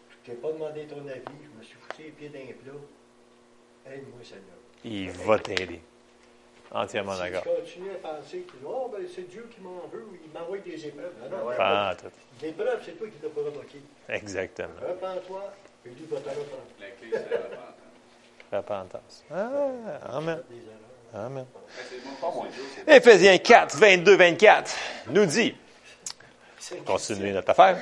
Je 0.08 0.30
t'ai 0.30 0.36
pas 0.36 0.52
demandé 0.52 0.86
ton 0.86 1.00
avis, 1.00 1.38
je 1.42 1.58
me 1.58 1.62
suis 1.64 1.76
foutu 1.76 2.02
les 2.04 2.10
pieds 2.10 2.28
d'un 2.28 2.52
plat. 2.62 3.92
Aide-moi, 3.92 4.20
Seigneur. 4.22 4.56
Il 4.84 5.10
va 5.10 5.38
t'aider. 5.40 5.80
Entièrement 6.70 7.14
si 7.14 7.20
d'accord. 7.22 7.42
tu 7.42 7.48
continues 7.48 7.90
à 7.90 8.08
penser 8.08 8.40
que 8.42 8.52
oh, 8.64 8.88
ben, 8.92 9.04
c'est 9.12 9.28
Dieu 9.28 9.48
qui 9.52 9.60
m'en 9.62 9.88
veut, 9.90 10.04
ou 10.04 10.16
il 10.22 10.30
m'envoie 10.30 10.58
des 10.58 10.86
épreuves. 10.86 11.14
Non, 11.28 11.38
non, 11.38 11.50
en 11.50 11.94
tout. 11.96 12.06
L'épreuve, 12.40 12.80
c'est 12.84 12.92
toi 12.92 13.08
qui 13.08 13.14
l'as 13.20 13.30
provoqué. 13.30 13.80
Exactement. 14.08 14.68
Repends-toi, 14.80 15.52
et 15.86 15.88
lui 15.88 16.04
va 16.04 16.20
te 16.20 16.28
reprendre. 16.28 16.62
La 16.78 16.90
clé, 16.90 17.08
c'est 17.10 17.30
la 17.30 17.36
repentance. 18.52 18.52
Repentance. 18.52 19.24
Ah, 19.32 20.16
Amen. 20.16 20.40
Amen. 21.14 21.46
Éphésiens 22.86 23.38
4, 23.38 23.76
22, 23.78 24.16
24 24.16 24.76
nous 25.10 25.26
dit, 25.26 25.54
continuez 26.84 27.32
notre 27.32 27.50
affaire, 27.50 27.78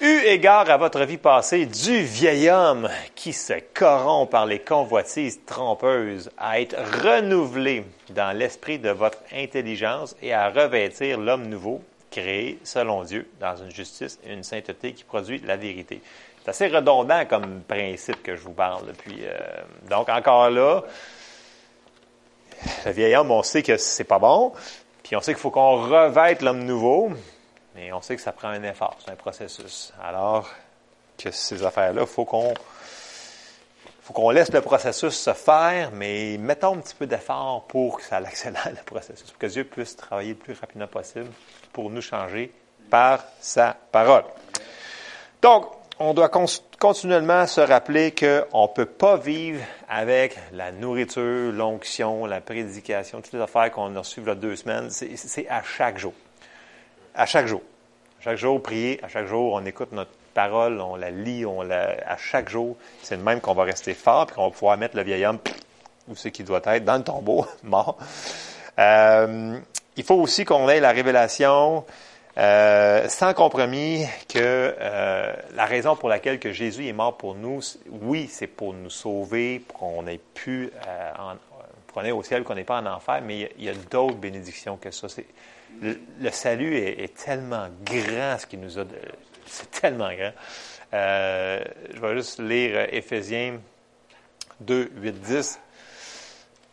Eu 0.00 0.20
égard 0.26 0.68
à 0.68 0.76
votre 0.76 1.04
vie 1.04 1.18
passée, 1.18 1.66
du 1.66 2.02
vieil 2.02 2.50
homme 2.50 2.90
qui 3.14 3.32
se 3.32 3.54
corrompt 3.72 4.30
par 4.30 4.44
les 4.44 4.58
convoitises 4.58 5.40
trompeuses, 5.46 6.30
à 6.36 6.60
être 6.60 6.76
renouvelé 7.02 7.84
dans 8.10 8.36
l'esprit 8.36 8.78
de 8.78 8.90
votre 8.90 9.18
intelligence 9.32 10.16
et 10.20 10.34
à 10.34 10.50
revêtir 10.50 11.18
l'homme 11.18 11.46
nouveau, 11.46 11.80
créé 12.10 12.58
selon 12.64 13.04
Dieu, 13.04 13.26
dans 13.40 13.56
une 13.56 13.70
justice 13.70 14.18
et 14.26 14.32
une 14.32 14.42
sainteté 14.42 14.92
qui 14.92 15.04
produit 15.04 15.38
la 15.38 15.56
vérité. 15.56 16.02
C'est 16.42 16.50
assez 16.50 16.66
redondant 16.66 17.24
comme 17.24 17.62
principe 17.62 18.22
que 18.22 18.36
je 18.36 18.42
vous 18.42 18.52
parle. 18.52 18.92
Puis, 18.98 19.20
euh, 19.22 19.38
donc, 19.88 20.08
encore 20.08 20.50
là, 20.50 20.82
le 22.84 22.92
vieil 22.92 23.14
homme, 23.16 23.30
on 23.30 23.42
sait 23.42 23.62
que 23.62 23.76
c'est 23.76 24.04
pas 24.04 24.18
bon, 24.18 24.52
puis 25.02 25.16
on 25.16 25.20
sait 25.20 25.32
qu'il 25.32 25.40
faut 25.40 25.50
qu'on 25.50 25.88
revête 25.88 26.42
l'homme 26.42 26.64
nouveau, 26.64 27.10
mais 27.74 27.92
on 27.92 28.00
sait 28.00 28.16
que 28.16 28.22
ça 28.22 28.32
prend 28.32 28.48
un 28.48 28.62
effort, 28.62 28.96
c'est 29.04 29.10
un 29.10 29.16
processus. 29.16 29.92
Alors 30.02 30.48
que 31.18 31.30
ces 31.30 31.62
affaires-là, 31.64 32.02
il 32.02 32.06
faut 32.06 32.24
qu'on 32.24 32.54
faut 34.04 34.12
qu'on 34.12 34.28
laisse 34.28 34.52
le 34.52 34.60
processus 34.60 35.14
se 35.14 35.32
faire, 35.32 35.90
mais 35.90 36.36
mettons 36.38 36.74
un 36.76 36.80
petit 36.80 36.94
peu 36.94 37.06
d'effort 37.06 37.64
pour 37.66 37.96
que 37.96 38.02
ça 38.02 38.16
accélère 38.16 38.68
le 38.68 38.82
processus, 38.84 39.30
pour 39.30 39.38
que 39.38 39.46
Dieu 39.46 39.64
puisse 39.64 39.96
travailler 39.96 40.30
le 40.30 40.38
plus 40.38 40.52
rapidement 40.60 40.86
possible 40.86 41.30
pour 41.72 41.88
nous 41.88 42.02
changer 42.02 42.52
par 42.90 43.24
sa 43.40 43.74
parole. 43.90 44.24
Donc, 45.40 45.68
on 45.98 46.14
doit 46.14 46.30
continuellement 46.78 47.46
se 47.46 47.60
rappeler 47.60 48.12
qu'on 48.12 48.62
ne 48.62 48.74
peut 48.74 48.86
pas 48.86 49.16
vivre 49.16 49.62
avec 49.88 50.36
la 50.52 50.72
nourriture, 50.72 51.52
l'onction, 51.52 52.26
la 52.26 52.40
prédication, 52.40 53.20
toutes 53.20 53.32
les 53.32 53.40
affaires 53.40 53.70
qu'on 53.70 53.94
a 53.94 53.98
reçues 54.00 54.22
il 54.26 54.34
deux 54.34 54.56
semaines. 54.56 54.90
C'est 54.90 55.48
à 55.48 55.62
chaque 55.62 55.98
jour. 55.98 56.12
À 57.14 57.26
chaque 57.26 57.46
jour. 57.46 57.62
Chaque 58.20 58.36
jour, 58.36 58.60
prier. 58.62 58.98
À 59.04 59.08
chaque 59.08 59.26
jour, 59.26 59.52
on 59.52 59.64
écoute 59.64 59.92
notre 59.92 60.10
parole, 60.34 60.80
on 60.80 60.96
la 60.96 61.10
lit, 61.10 61.46
on 61.46 61.62
la, 61.62 61.94
à 62.06 62.16
chaque 62.16 62.48
jour. 62.48 62.76
C'est 63.02 63.16
le 63.16 63.22
même 63.22 63.40
qu'on 63.40 63.54
va 63.54 63.62
rester 63.64 63.94
fort, 63.94 64.26
puis 64.26 64.34
qu'on 64.34 64.48
va 64.48 64.50
pouvoir 64.50 64.76
mettre 64.76 64.96
le 64.96 65.02
vieil 65.04 65.24
homme 65.24 65.38
où 66.08 66.16
c'est 66.16 66.32
qu'il 66.32 66.44
doit 66.44 66.62
être, 66.64 66.84
dans 66.84 66.96
le 66.96 67.04
tombeau, 67.04 67.46
mort. 67.62 67.96
Euh, 68.78 69.58
il 69.96 70.02
faut 70.02 70.16
aussi 70.16 70.44
qu'on 70.44 70.68
ait 70.68 70.80
la 70.80 70.90
révélation 70.90 71.84
euh, 72.36 73.08
sans 73.08 73.32
compromis 73.34 74.04
que 74.28 74.38
euh, 74.80 75.32
la 75.54 75.64
raison 75.66 75.94
pour 75.94 76.08
laquelle 76.08 76.38
que 76.40 76.52
Jésus 76.52 76.86
est 76.88 76.92
mort 76.92 77.16
pour 77.16 77.34
nous, 77.34 77.60
oui, 77.88 78.28
c'est 78.30 78.48
pour 78.48 78.72
nous 78.74 78.90
sauver, 78.90 79.60
pour 79.60 79.78
qu'on 79.78 80.06
ait 80.06 80.20
pu, 80.34 80.70
euh, 80.86 81.10
en- 81.18 81.36
pour 81.86 81.94
qu'on 82.02 82.04
ait 82.04 82.10
au 82.12 82.22
ciel, 82.24 82.42
qu'on 82.42 82.56
n'ait 82.56 82.64
pas 82.64 82.80
en 82.80 82.86
enfer, 82.86 83.20
mais 83.24 83.50
il 83.56 83.64
y 83.64 83.68
a, 83.68 83.74
d'autres 83.90 84.16
bénédictions 84.16 84.76
que 84.76 84.90
ça. 84.90 85.06
Le, 85.80 85.96
salut 86.30 86.76
est, 86.76 87.14
tellement 87.16 87.68
grand, 87.84 88.38
ce 88.38 88.46
qu'il 88.46 88.60
nous 88.60 88.78
a, 88.78 88.84
c'est 89.46 89.70
tellement 89.70 90.12
grand. 90.12 90.32
Euh, 90.92 91.60
je 91.92 92.00
vais 92.00 92.14
juste 92.16 92.38
lire 92.40 92.72
euh, 92.76 92.86
Éphésiens 92.90 93.58
2, 94.60 94.90
8, 94.96 95.12
10. 95.20 95.60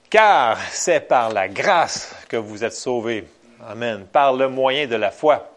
Car 0.10 0.58
c'est 0.72 1.02
par 1.02 1.32
la 1.32 1.48
grâce 1.48 2.14
que 2.28 2.38
vous 2.38 2.64
êtes 2.64 2.74
sauvés. 2.74 3.26
Amen. 3.68 4.06
Par 4.12 4.34
le 4.34 4.48
moyen 4.48 4.88
de 4.88 4.96
la 4.96 5.12
foi. 5.12 5.52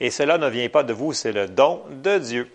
Et 0.00 0.10
cela 0.10 0.38
ne 0.38 0.48
vient 0.48 0.68
pas 0.68 0.82
de 0.82 0.92
vous, 0.92 1.12
c'est 1.12 1.32
le 1.32 1.46
don 1.46 1.82
de 1.90 2.18
Dieu. 2.18 2.52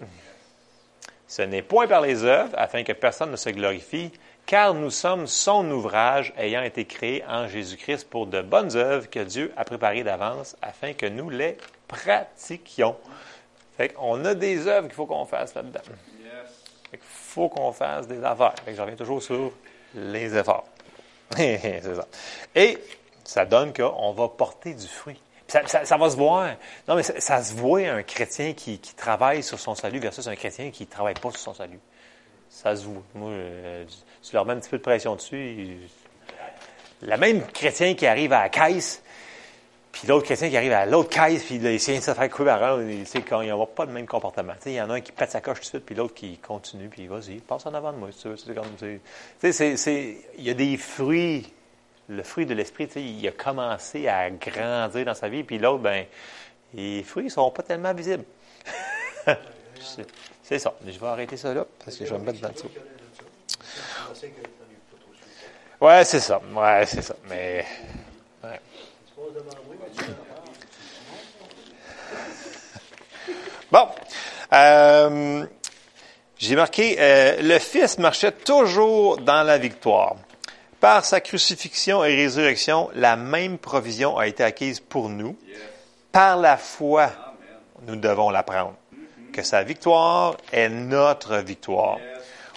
Ce 1.28 1.42
n'est 1.42 1.62
point 1.62 1.88
par 1.88 2.02
les 2.02 2.24
œuvres, 2.24 2.54
afin 2.58 2.84
que 2.84 2.94
personne 2.94 3.32
ne 3.32 3.36
se 3.36 3.50
glorifie, 3.50 4.12
car 4.46 4.74
nous 4.74 4.90
sommes 4.90 5.28
son 5.28 5.70
ouvrage 5.72 6.34
ayant 6.38 6.64
été 6.64 6.86
créé 6.86 7.24
en 7.28 7.48
Jésus-Christ 7.48 8.10
pour 8.10 8.28
de 8.28 8.42
bonnes 8.42 8.76
œuvres 8.76 9.10
que 9.10 9.20
Dieu 9.20 9.54
a 9.58 9.66
préparées 9.66 10.04
d'avance 10.04 10.56
afin 10.62 10.94
que 10.94 11.06
nous 11.06 11.30
les 11.30 11.58
pratiquions. 11.88 12.96
Fait 13.76 13.90
qu'on 13.90 14.24
a 14.26 14.34
des 14.34 14.68
œuvres 14.68 14.88
qu'il 14.88 14.96
faut 14.96 15.06
qu'on 15.06 15.26
fasse 15.26 15.54
là-dedans. 15.54 15.82
Yes. 16.20 16.64
Fait 16.90 16.98
qu'il 16.98 17.08
faut 17.08 17.50
qu'on 17.50 17.72
fasse 17.72 18.08
des 18.08 18.24
affaires. 18.24 18.56
Fait 18.64 18.72
que 18.72 18.78
je 18.78 18.82
reviens 18.82 18.96
toujours 18.96 19.22
sur 19.22 19.52
les 19.94 20.36
efforts. 20.36 20.66
c'est 21.36 21.82
ça. 21.82 22.08
Et 22.56 22.78
ça 23.28 23.46
donne 23.46 23.74
qu'on 23.74 24.14
va 24.14 24.30
porter 24.30 24.74
du 24.74 24.88
fruit. 24.88 25.20
Ça, 25.48 25.98
va 25.98 26.10
se 26.10 26.16
voir. 26.16 26.56
Non, 26.88 26.96
mais 26.96 27.04
ça, 27.04 27.44
se 27.44 27.54
voit 27.54 27.82
un 27.82 28.02
chrétien 28.04 28.54
qui, 28.54 28.80
travaille 28.80 29.44
sur 29.44 29.60
son 29.60 29.76
salut 29.76 30.00
versus 30.00 30.28
un 30.28 30.36
chrétien 30.36 30.72
qui 30.72 30.84
ne 30.84 30.90
travaille 30.90 31.14
pas 31.14 31.32
sur 31.32 31.40
son 31.40 31.54
salut. 31.54 31.80
Ça 32.50 32.76
se 32.76 32.86
voit. 32.86 33.04
Moi, 33.16 33.30
euh, 33.30 33.86
tu 34.24 34.34
leur 34.34 34.46
mets 34.46 34.54
un 34.54 34.60
petit 34.60 34.70
peu 34.70 34.78
de 34.78 34.84
pression 34.84 35.16
dessus. 35.16 35.78
La 37.02 37.18
même 37.18 37.46
chrétien 37.48 37.96
qui 37.96 38.08
arrive 38.08 38.32
à 38.32 38.44
la 38.44 38.50
caisse, 38.50 39.04
puis 39.92 40.08
l'autre 40.08 40.26
chrétien 40.26 40.50
qui 40.50 40.56
arrive 40.56 40.72
à 40.72 40.86
l'autre 40.86 41.10
caisse, 41.10 41.44
puis 41.44 41.56
il 41.56 41.66
essaie 41.68 41.98
de 41.98 42.04
se 42.04 42.14
faire 42.14 42.30
couper 42.30 42.46
par 42.46 42.80
quand 43.28 43.42
il 43.42 43.46
n'y 43.46 43.52
aura 43.52 43.68
pas 43.68 43.86
le 43.86 43.92
même 43.92 44.08
comportement. 44.08 44.54
Il 44.66 44.72
y 44.72 44.82
en 44.82 44.90
a 44.90 44.96
un 44.96 45.02
qui 45.02 45.12
pète 45.12 45.32
sa 45.32 45.42
coche 45.42 45.58
tout 45.58 45.64
de 45.64 45.68
suite, 45.68 45.86
puis 45.86 45.96
l'autre 45.96 46.14
qui 46.14 46.38
continue, 46.38 46.88
puis 46.88 47.08
vas-y, 47.08 47.40
passe 47.40 47.66
en 47.66 47.74
avant 47.74 47.92
de 47.92 47.98
moi, 47.98 48.10
si 48.12 48.22
tu 48.22 48.30
veux. 48.30 49.02
Il 49.44 50.44
y 50.44 50.50
a 50.50 50.54
des 50.54 50.78
fruits, 50.78 51.52
le 52.10 52.24
fruit 52.24 52.46
de 52.46 52.54
l'esprit, 52.54 52.88
il 52.96 53.28
a 53.28 53.32
commencé 53.32 54.08
à 54.08 54.30
grandir 54.30 55.06
dans 55.06 55.14
sa 55.14 55.30
vie, 55.30 55.44
puis 55.44 55.58
l'autre, 55.58 55.84
ben, 55.84 56.06
les 56.74 57.04
fruits 57.04 57.26
ne 57.26 57.30
sont 57.30 57.52
pas 57.52 57.64
tellement 57.64 57.94
visibles. 57.94 58.24
c'est 60.44 60.60
ça. 60.60 60.74
Je 60.86 61.00
vais 61.00 61.08
arrêter 61.08 61.38
ça 61.38 61.54
là, 61.54 61.66
parce 61.84 61.98
que 61.98 62.06
je 62.06 62.14
vais 62.14 62.20
me 62.20 62.26
mettre 62.26 62.40
dans 62.40 62.48
le 62.50 62.54
dessous. 62.54 62.70
Ouais, 65.80 66.04
c'est 66.06 66.20
ça. 66.20 66.42
Ouais, 66.54 66.86
c'est 66.86 67.02
ça. 67.02 67.16
Mais. 67.30 67.66
Bon. 73.70 73.90
Euh, 74.54 75.46
J'ai 76.38 76.56
marqué, 76.56 76.96
euh, 77.00 77.42
le 77.42 77.60
Fils 77.60 77.98
marchait 77.98 78.32
toujours 78.32 79.18
dans 79.18 79.44
la 79.44 79.58
victoire. 79.58 80.16
Par 80.80 81.04
sa 81.06 81.22
crucifixion 81.22 82.04
et 82.04 82.16
résurrection, 82.16 82.90
la 82.94 83.16
même 83.16 83.58
provision 83.58 84.18
a 84.18 84.28
été 84.28 84.44
acquise 84.44 84.80
pour 84.80 85.10
nous. 85.10 85.36
Par 86.12 86.38
la 86.38 86.56
foi, 86.56 87.12
nous 87.88 87.96
devons 87.96 88.30
la 88.30 88.44
prendre. 88.44 88.76
Que 89.34 89.42
sa 89.42 89.64
victoire 89.64 90.38
est 90.52 90.70
notre 90.70 91.38
victoire. 91.38 91.98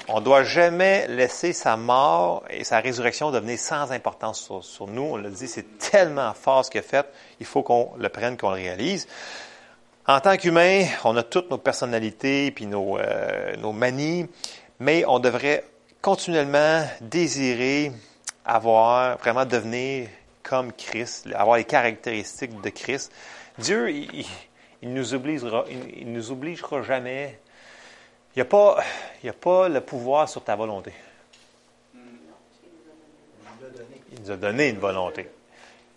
On 0.09 0.21
ne 0.21 0.25
doit 0.25 0.45
jamais 0.45 1.07
laisser 1.09 1.53
sa 1.53 1.77
mort 1.77 2.45
et 2.51 2.65
sa 2.65 2.81
résurrection 2.81 3.31
devenir 3.31 3.59
sans 3.59 3.91
importance 3.91 4.41
sur, 4.41 4.65
sur 4.65 4.87
nous. 4.87 5.03
On 5.03 5.17
l'a 5.17 5.31
dit, 5.31 5.49
c'est 5.49 5.79
tellement 5.79 6.35
fort 6.35 6.65
ce 6.65 6.71
qu'il 6.71 6.81
a 6.81 6.83
fait. 6.83 7.07
Il 7.39 7.47
faut 7.47 7.63
qu'on 7.63 7.93
le 7.97 8.09
prenne, 8.09 8.37
qu'on 8.37 8.51
le 8.51 8.57
réalise. 8.57 9.07
En 10.07 10.21
tant 10.21 10.37
qu'humain, 10.37 10.85
on 11.05 11.17
a 11.17 11.23
toutes 11.23 11.51
nos 11.51 11.59
personnalités 11.59 12.51
puis 12.51 12.67
nos, 12.67 12.99
euh, 12.99 13.55
nos 13.57 13.73
manies, 13.73 14.27
mais 14.79 15.05
on 15.07 15.21
devrait 15.21 15.65
continuellement 16.03 16.85
désirer 17.01 17.93
avoir, 18.45 19.19
vraiment 19.19 19.45
devenir 19.45 20.09
comme 20.43 20.73
Christ, 20.73 21.29
avoir 21.35 21.57
les 21.57 21.65
caractéristiques 21.65 22.61
de 22.61 22.71
Christ. 22.71 23.13
Dieu, 23.59 23.91
il, 23.91 24.27
il 24.83 24.95
nous 24.95 25.15
obligera, 25.15 25.65
il, 25.69 26.11
nous 26.11 26.31
obligera 26.31 26.83
jamais. 26.83 27.39
Il 28.35 28.39
n'y 28.39 28.43
a, 28.43 28.47
pas, 28.47 28.83
il 29.23 29.29
a 29.29 29.35
pas 29.35 29.69
le 29.69 29.81
pouvoir 29.81 30.29
sur 30.29 30.43
ta 30.43 30.57
volonté. 30.57 30.93
Il 34.13 34.23
nous 34.23 34.31
a 34.31 34.37
donné 34.37 34.69
une 34.69 34.79
volonté. 34.79 35.29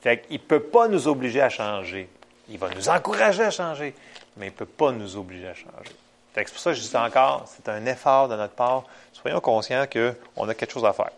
Il 0.06 0.20
ne 0.32 0.38
peut 0.38 0.60
pas 0.60 0.88
nous 0.88 1.08
obliger 1.08 1.42
à 1.42 1.50
changer. 1.50 2.10
Il 2.50 2.58
va 2.58 2.70
nous 2.70 2.90
encourager 2.90 3.44
à 3.44 3.52
changer, 3.52 3.96
mais 4.36 4.48
il 4.48 4.52
ne 4.52 4.56
peut 4.56 4.66
pas 4.66 4.92
nous 4.92 5.16
obliger 5.16 5.48
à 5.48 5.54
changer. 5.54 5.96
C'est 6.36 6.50
pour 6.50 6.60
ça 6.60 6.72
que 6.72 6.78
je 6.78 6.82
dis 6.82 6.98
encore, 6.98 7.46
c'est 7.48 7.70
un 7.70 7.86
effort 7.86 8.28
de 8.28 8.36
notre 8.36 8.54
part. 8.54 8.84
Soyons 9.14 9.40
conscients 9.40 9.86
qu'on 9.86 10.50
a 10.50 10.54
quelque 10.56 10.74
chose 10.74 10.84
à 10.84 10.92
faire. 10.92 11.12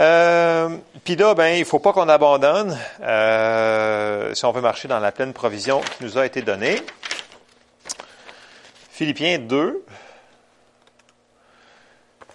Euh, 0.00 0.68
Puis 1.04 1.16
là, 1.16 1.34
ben, 1.34 1.54
il 1.54 1.60
ne 1.60 1.64
faut 1.64 1.78
pas 1.78 1.92
qu'on 1.92 2.08
abandonne 2.08 2.76
euh, 3.00 4.34
si 4.34 4.44
on 4.44 4.52
veut 4.52 4.60
marcher 4.60 4.88
dans 4.88 4.98
la 4.98 5.12
pleine 5.12 5.32
provision 5.32 5.80
qui 5.80 6.04
nous 6.04 6.18
a 6.18 6.26
été 6.26 6.42
donnée. 6.42 6.80
Philippiens 8.90 9.38
2 9.38 9.84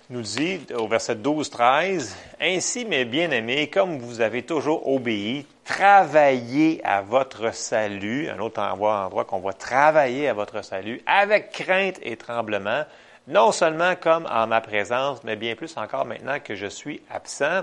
nous 0.10 0.22
dit 0.22 0.66
au 0.76 0.88
verset 0.88 1.16
12-13, 1.16 2.16
Ainsi, 2.42 2.86
mes 2.86 3.06
bien-aimés, 3.06 3.70
comme 3.70 4.00
vous 4.00 4.22
avez 4.22 4.44
toujours 4.44 4.88
obéi, 4.90 5.46
travaillez 5.66 6.82
à 6.84 7.02
votre 7.02 7.54
salut, 7.54 8.28
un 8.30 8.40
autre 8.40 8.62
endroit, 8.62 9.06
endroit 9.06 9.26
qu'on 9.26 9.40
voit 9.40 9.54
travailler 9.54 10.28
à 10.28 10.34
votre 10.34 10.64
salut, 10.64 11.02
avec 11.06 11.52
crainte 11.52 12.00
et 12.02 12.18
tremblement, 12.18 12.86
non 13.30 13.52
seulement 13.52 13.96
comme 13.96 14.28
en 14.30 14.48
ma 14.48 14.60
présence, 14.60 15.24
mais 15.24 15.36
bien 15.36 15.56
plus 15.56 15.78
encore 15.78 16.06
maintenant 16.06 16.40
que 16.44 16.56
je 16.56 16.66
suis 16.66 17.02
absent, 17.12 17.62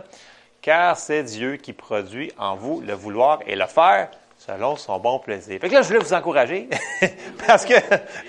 car 0.62 0.96
c'est 0.96 1.24
Dieu 1.24 1.57
qui 1.57 1.72
produit 1.72 2.33
en 2.38 2.55
vous 2.55 2.81
le 2.81 2.94
vouloir 2.94 3.40
et 3.46 3.57
le 3.57 3.66
faire 3.66 4.11
selon 4.38 4.76
son 4.76 4.98
bon 5.00 5.18
plaisir. 5.18 5.61
Fait 5.61 5.68
que 5.68 5.74
là, 5.74 5.83
je 5.83 5.88
voulais 5.88 5.98
vous 5.98 6.14
encourager, 6.14 6.68
parce 7.46 7.64
que 7.64 7.74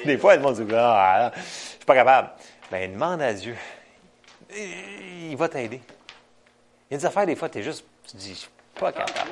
des 0.04 0.18
fois, 0.18 0.36
le 0.36 0.42
monde 0.42 0.56
dit, 0.56 0.74
ah, 0.76 1.32
je 1.36 1.42
suis 1.42 1.86
pas 1.86 1.94
capable. 1.94 2.30
Ben, 2.72 2.92
demande 2.92 3.22
à 3.22 3.34
Dieu. 3.34 3.56
Il 4.50 5.36
va 5.38 5.48
t'aider. 5.48 5.82
Il 6.90 6.94
y 6.94 6.96
a 6.96 6.98
des 6.98 7.06
affaires, 7.06 7.28
des 7.28 7.36
fois, 7.36 7.50
tu 7.50 7.60
es 7.60 7.64
juste, 7.64 7.86
tu 8.10 8.18
dis, 8.18 8.34
je 8.34 8.40
suis 8.40 8.50
pas 8.80 8.92
capable. 8.92 9.32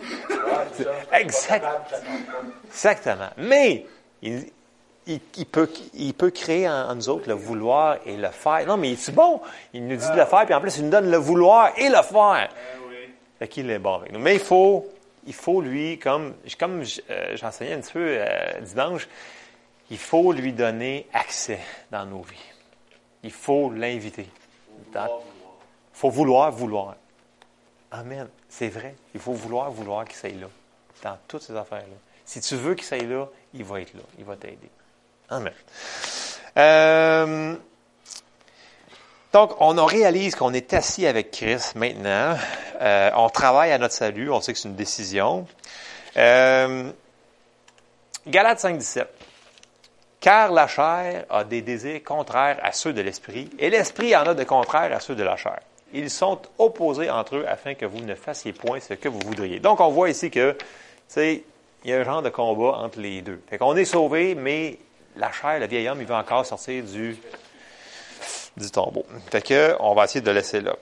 exact. 1.12 1.66
Exactement. 2.68 3.30
Mais, 3.36 3.84
il, 4.22 4.46
il, 5.06 5.46
peut, 5.46 5.70
il 5.94 6.14
peut 6.14 6.30
créer 6.30 6.68
en, 6.68 6.94
nous 6.94 7.08
autres 7.08 7.28
le 7.28 7.34
vouloir 7.34 7.98
et 8.04 8.16
le 8.16 8.28
faire. 8.30 8.66
Non, 8.66 8.76
mais 8.76 8.96
c'est 8.96 9.14
bon. 9.14 9.40
Il 9.72 9.86
nous 9.86 9.96
dit 9.96 10.10
de 10.10 10.16
le 10.16 10.24
faire, 10.24 10.44
puis 10.44 10.54
en 10.54 10.60
plus, 10.60 10.76
il 10.78 10.84
nous 10.84 10.90
donne 10.90 11.10
le 11.10 11.16
vouloir 11.16 11.72
et 11.76 11.88
le 11.88 12.02
faire. 12.02 12.48
Fait 13.38 13.48
qu'il 13.48 13.70
est 13.70 13.78
bon 13.78 13.94
avec 13.96 14.12
nous. 14.12 14.18
Mais 14.18 14.34
il 14.34 14.40
faut, 14.40 14.86
il 15.26 15.34
faut 15.34 15.60
lui, 15.60 15.98
comme, 15.98 16.34
comme 16.58 16.82
euh, 17.10 17.36
j'enseignais 17.36 17.74
un 17.74 17.80
petit 17.80 17.92
peu 17.92 18.16
euh, 18.18 18.60
dimanche, 18.62 19.08
il 19.90 19.98
faut 19.98 20.32
lui 20.32 20.52
donner 20.52 21.06
accès 21.12 21.60
dans 21.90 22.04
nos 22.06 22.22
vies. 22.22 22.36
Il 23.22 23.32
faut 23.32 23.70
l'inviter. 23.70 24.28
Il 24.94 25.00
faut 25.92 26.10
vouloir, 26.10 26.50
vouloir. 26.50 26.96
Amen. 27.90 28.28
C'est 28.48 28.68
vrai. 28.68 28.94
Il 29.14 29.20
faut 29.20 29.32
vouloir, 29.32 29.70
vouloir 29.70 30.04
qu'il 30.04 30.16
soit 30.16 30.30
là. 30.30 30.48
Dans 31.02 31.18
toutes 31.28 31.42
ces 31.42 31.54
affaires-là. 31.54 31.96
Si 32.24 32.40
tu 32.40 32.56
veux 32.56 32.74
qu'il 32.74 32.84
soit 32.84 33.02
là, 33.02 33.28
il 33.54 33.64
va 33.64 33.80
être 33.80 33.94
là. 33.94 34.00
Il 34.18 34.24
va 34.24 34.34
t'aider. 34.36 34.70
Amen. 35.28 35.52
Euh, 36.56 37.54
donc, 39.32 39.60
on 39.60 39.84
réalise 39.84 40.34
qu'on 40.34 40.54
est 40.54 40.72
assis 40.72 41.06
avec 41.06 41.30
Christ 41.30 41.74
maintenant. 41.74 42.36
Euh, 42.80 43.10
on 43.16 43.28
travaille 43.28 43.72
à 43.72 43.78
notre 43.78 43.94
salut. 43.94 44.30
On 44.30 44.40
sait 44.40 44.52
que 44.52 44.58
c'est 44.58 44.68
une 44.68 44.76
décision. 44.76 45.46
Euh, 46.16 46.90
Galates 48.26 48.60
5, 48.60 48.78
17. 48.78 49.08
Car 50.20 50.52
la 50.52 50.66
chair 50.66 51.24
a 51.28 51.44
des 51.44 51.60
désirs 51.60 52.02
contraires 52.04 52.58
à 52.62 52.72
ceux 52.72 52.92
de 52.92 53.00
l'esprit, 53.00 53.50
et 53.58 53.70
l'esprit 53.70 54.16
en 54.16 54.22
a 54.22 54.34
de 54.34 54.44
contraires 54.44 54.92
à 54.96 55.00
ceux 55.00 55.14
de 55.14 55.22
la 55.22 55.36
chair. 55.36 55.60
Ils 55.92 56.10
sont 56.10 56.40
opposés 56.58 57.10
entre 57.10 57.36
eux 57.36 57.44
afin 57.46 57.74
que 57.74 57.84
vous 57.86 58.00
ne 58.00 58.14
fassiez 58.14 58.52
point 58.52 58.80
ce 58.80 58.94
que 58.94 59.08
vous 59.08 59.20
voudriez. 59.20 59.60
Donc, 59.60 59.80
on 59.80 59.90
voit 59.90 60.10
ici 60.10 60.30
que, 60.30 60.56
tu 61.12 61.44
il 61.84 61.90
y 61.90 61.92
a 61.92 62.00
un 62.00 62.04
genre 62.04 62.22
de 62.22 62.30
combat 62.30 62.78
entre 62.78 62.98
les 62.98 63.22
deux. 63.22 63.40
Fait 63.48 63.58
qu'on 63.58 63.76
est 63.76 63.84
sauvé, 63.84 64.34
mais 64.34 64.78
la 65.16 65.32
chair, 65.32 65.58
le 65.58 65.66
vieil 65.66 65.88
homme, 65.88 66.00
il 66.00 66.06
veut 66.06 66.14
encore 66.14 66.44
sortir 66.44 66.82
du, 66.84 67.16
du 68.56 68.70
tombeau. 68.70 69.04
Fait 69.30 69.42
que, 69.42 69.76
on 69.80 69.94
va 69.94 70.04
essayer 70.04 70.20
de 70.20 70.26
le 70.26 70.34
laisser 70.34 70.60
là. 70.60 70.76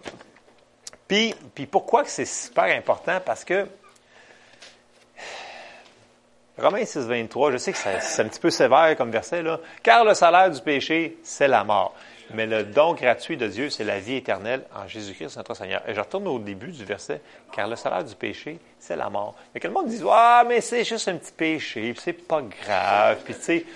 Puis, 1.07 1.35
puis 1.55 1.67
pourquoi 1.67 2.05
c'est 2.05 2.25
super 2.25 2.65
important? 2.65 3.21
Parce 3.25 3.45
que 3.45 3.67
Romains 6.57 6.85
6, 6.85 6.99
23, 6.99 7.53
je 7.53 7.57
sais 7.57 7.73
que 7.73 7.79
c'est 7.79 8.23
un 8.23 8.29
petit 8.29 8.39
peu 8.39 8.51
sévère 8.51 8.97
comme 8.97 9.11
verset, 9.11 9.43
là. 9.43 9.59
Car 9.83 10.05
le 10.05 10.15
salaire 10.15 10.51
du 10.51 10.61
péché, 10.61 11.19
c'est 11.25 11.49
la 11.49 11.65
mort. 11.65 11.95
Mais 12.33 12.47
le 12.47 12.63
don 12.63 12.95
gratuit 12.95 13.37
de 13.37 13.49
Dieu, 13.49 13.71
c'est 13.71 13.85
la 13.85 13.99
vie 13.99 14.17
éternelle 14.17 14.63
en 14.75 14.87
Jésus-Christ, 14.87 15.37
notre 15.37 15.55
Seigneur. 15.55 15.83
Et 15.89 15.95
je 15.95 16.01
retourne 16.01 16.27
au 16.29 16.39
début 16.39 16.71
du 16.71 16.85
verset, 16.85 17.21
car 17.53 17.69
le 17.69 17.77
salaire 17.77 18.05
du 18.05 18.15
péché, 18.15 18.59
c'est 18.79 18.97
la 18.97 19.11
mort. 19.11 19.35
Mais 19.53 19.61
que 19.61 19.67
le 19.67 19.75
monde 19.75 19.89
dise, 19.89 20.05
ah, 20.09 20.45
mais 20.47 20.61
c'est 20.61 20.85
juste 20.85 21.09
un 21.09 21.17
petit 21.17 21.33
péché, 21.33 21.93
c'est 21.99 22.13
pas 22.13 22.41
grave, 22.41 23.19
puis 23.25 23.35
tu 23.35 23.43
sais, 23.43 23.67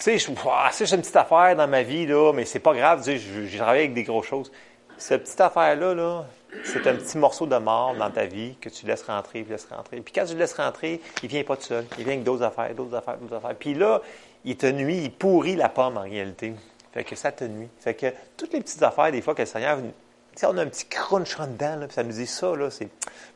tu 0.00 0.18
sais, 0.18 0.18
c'est 0.18 0.84
juste 0.84 0.94
une 0.94 1.02
petite 1.02 1.16
affaire 1.16 1.54
dans 1.56 1.68
ma 1.68 1.82
vie, 1.82 2.06
là, 2.06 2.32
mais 2.32 2.46
c'est 2.46 2.58
pas 2.58 2.72
grave, 2.72 3.04
tu 3.04 3.18
sais, 3.18 3.46
j'ai 3.46 3.58
travaillé 3.58 3.82
avec 3.82 3.94
des 3.94 4.02
grosses 4.02 4.26
choses. 4.26 4.50
Cette 4.96 5.24
petite 5.24 5.40
affaire-là, 5.40 5.94
là, 5.94 6.24
c'est 6.64 6.86
un 6.86 6.94
petit 6.94 7.18
morceau 7.18 7.46
de 7.46 7.56
mort 7.56 7.94
dans 7.94 8.10
ta 8.10 8.24
vie 8.24 8.56
que 8.60 8.70
tu 8.70 8.86
laisses 8.86 9.02
rentrer, 9.02 9.44
tu 9.44 9.50
laisses 9.50 9.68
rentrer. 9.70 10.00
Puis 10.00 10.12
quand 10.12 10.24
tu 10.24 10.32
le 10.32 10.38
laisses 10.38 10.54
rentrer, 10.54 11.02
il 11.22 11.28
vient 11.28 11.44
pas 11.44 11.56
tout 11.56 11.64
seul. 11.64 11.84
Il 11.98 12.04
vient 12.04 12.14
avec 12.14 12.24
d'autres 12.24 12.42
affaires, 12.42 12.74
d'autres 12.74 12.96
affaires, 12.96 13.18
d'autres 13.18 13.36
affaires. 13.36 13.54
Puis 13.56 13.74
là, 13.74 14.00
il 14.44 14.56
te 14.56 14.66
nuit, 14.66 15.04
il 15.04 15.12
pourrit 15.12 15.56
la 15.56 15.68
pomme 15.68 15.96
en 15.96 16.02
réalité. 16.02 16.54
Fait 16.92 17.04
que 17.04 17.14
ça 17.14 17.30
te 17.30 17.44
nuit. 17.44 17.68
Fait 17.78 17.94
que 17.94 18.06
toutes 18.36 18.52
les 18.52 18.60
petites 18.60 18.82
affaires, 18.82 19.12
des 19.12 19.22
fois, 19.22 19.34
que 19.34 19.42
le 19.42 19.46
Seigneur, 19.46 19.78
tu 19.78 19.90
sais, 20.34 20.46
on 20.46 20.56
a 20.56 20.62
un 20.62 20.66
petit 20.66 20.86
crunch 20.86 21.38
en 21.38 21.46
dedans, 21.46 21.76
là, 21.76 21.86
puis 21.86 21.94
ça 21.94 22.02
nous 22.02 22.12
dit 22.12 22.26
ça, 22.26 22.56
là, 22.56 22.70
c'est, 22.70 22.84
il 22.84 22.88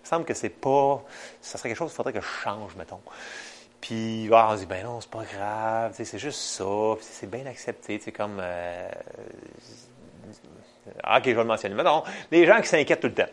me 0.02 0.08
semble 0.08 0.24
que 0.24 0.34
c'est 0.34 0.48
pas, 0.48 1.02
ça 1.40 1.58
serait 1.58 1.68
quelque 1.68 1.78
chose 1.78 1.90
qu'il 1.90 1.96
faudrait 1.96 2.14
que 2.14 2.20
je 2.20 2.42
change, 2.42 2.74
mettons. 2.76 3.00
Puis 3.84 4.30
on 4.32 4.54
se 4.54 4.60
dit, 4.60 4.66
ben 4.66 4.82
non, 4.82 4.98
c'est 4.98 5.10
pas 5.10 5.24
grave, 5.30 5.92
c'est 5.92 6.18
juste 6.18 6.38
ça, 6.38 6.64
c'est 7.02 7.28
bien 7.28 7.44
accepté, 7.44 8.00
c'est 8.02 8.12
comme... 8.12 8.40
Ah, 11.02 11.18
OK, 11.18 11.24
je 11.26 11.30
vais 11.32 11.42
le 11.42 11.44
mentionner. 11.44 11.74
Mettons, 11.74 12.02
les 12.30 12.46
gens 12.46 12.62
qui 12.62 12.68
s'inquiètent 12.68 13.00
tout 13.00 13.08
le 13.08 13.14
temps. 13.14 13.28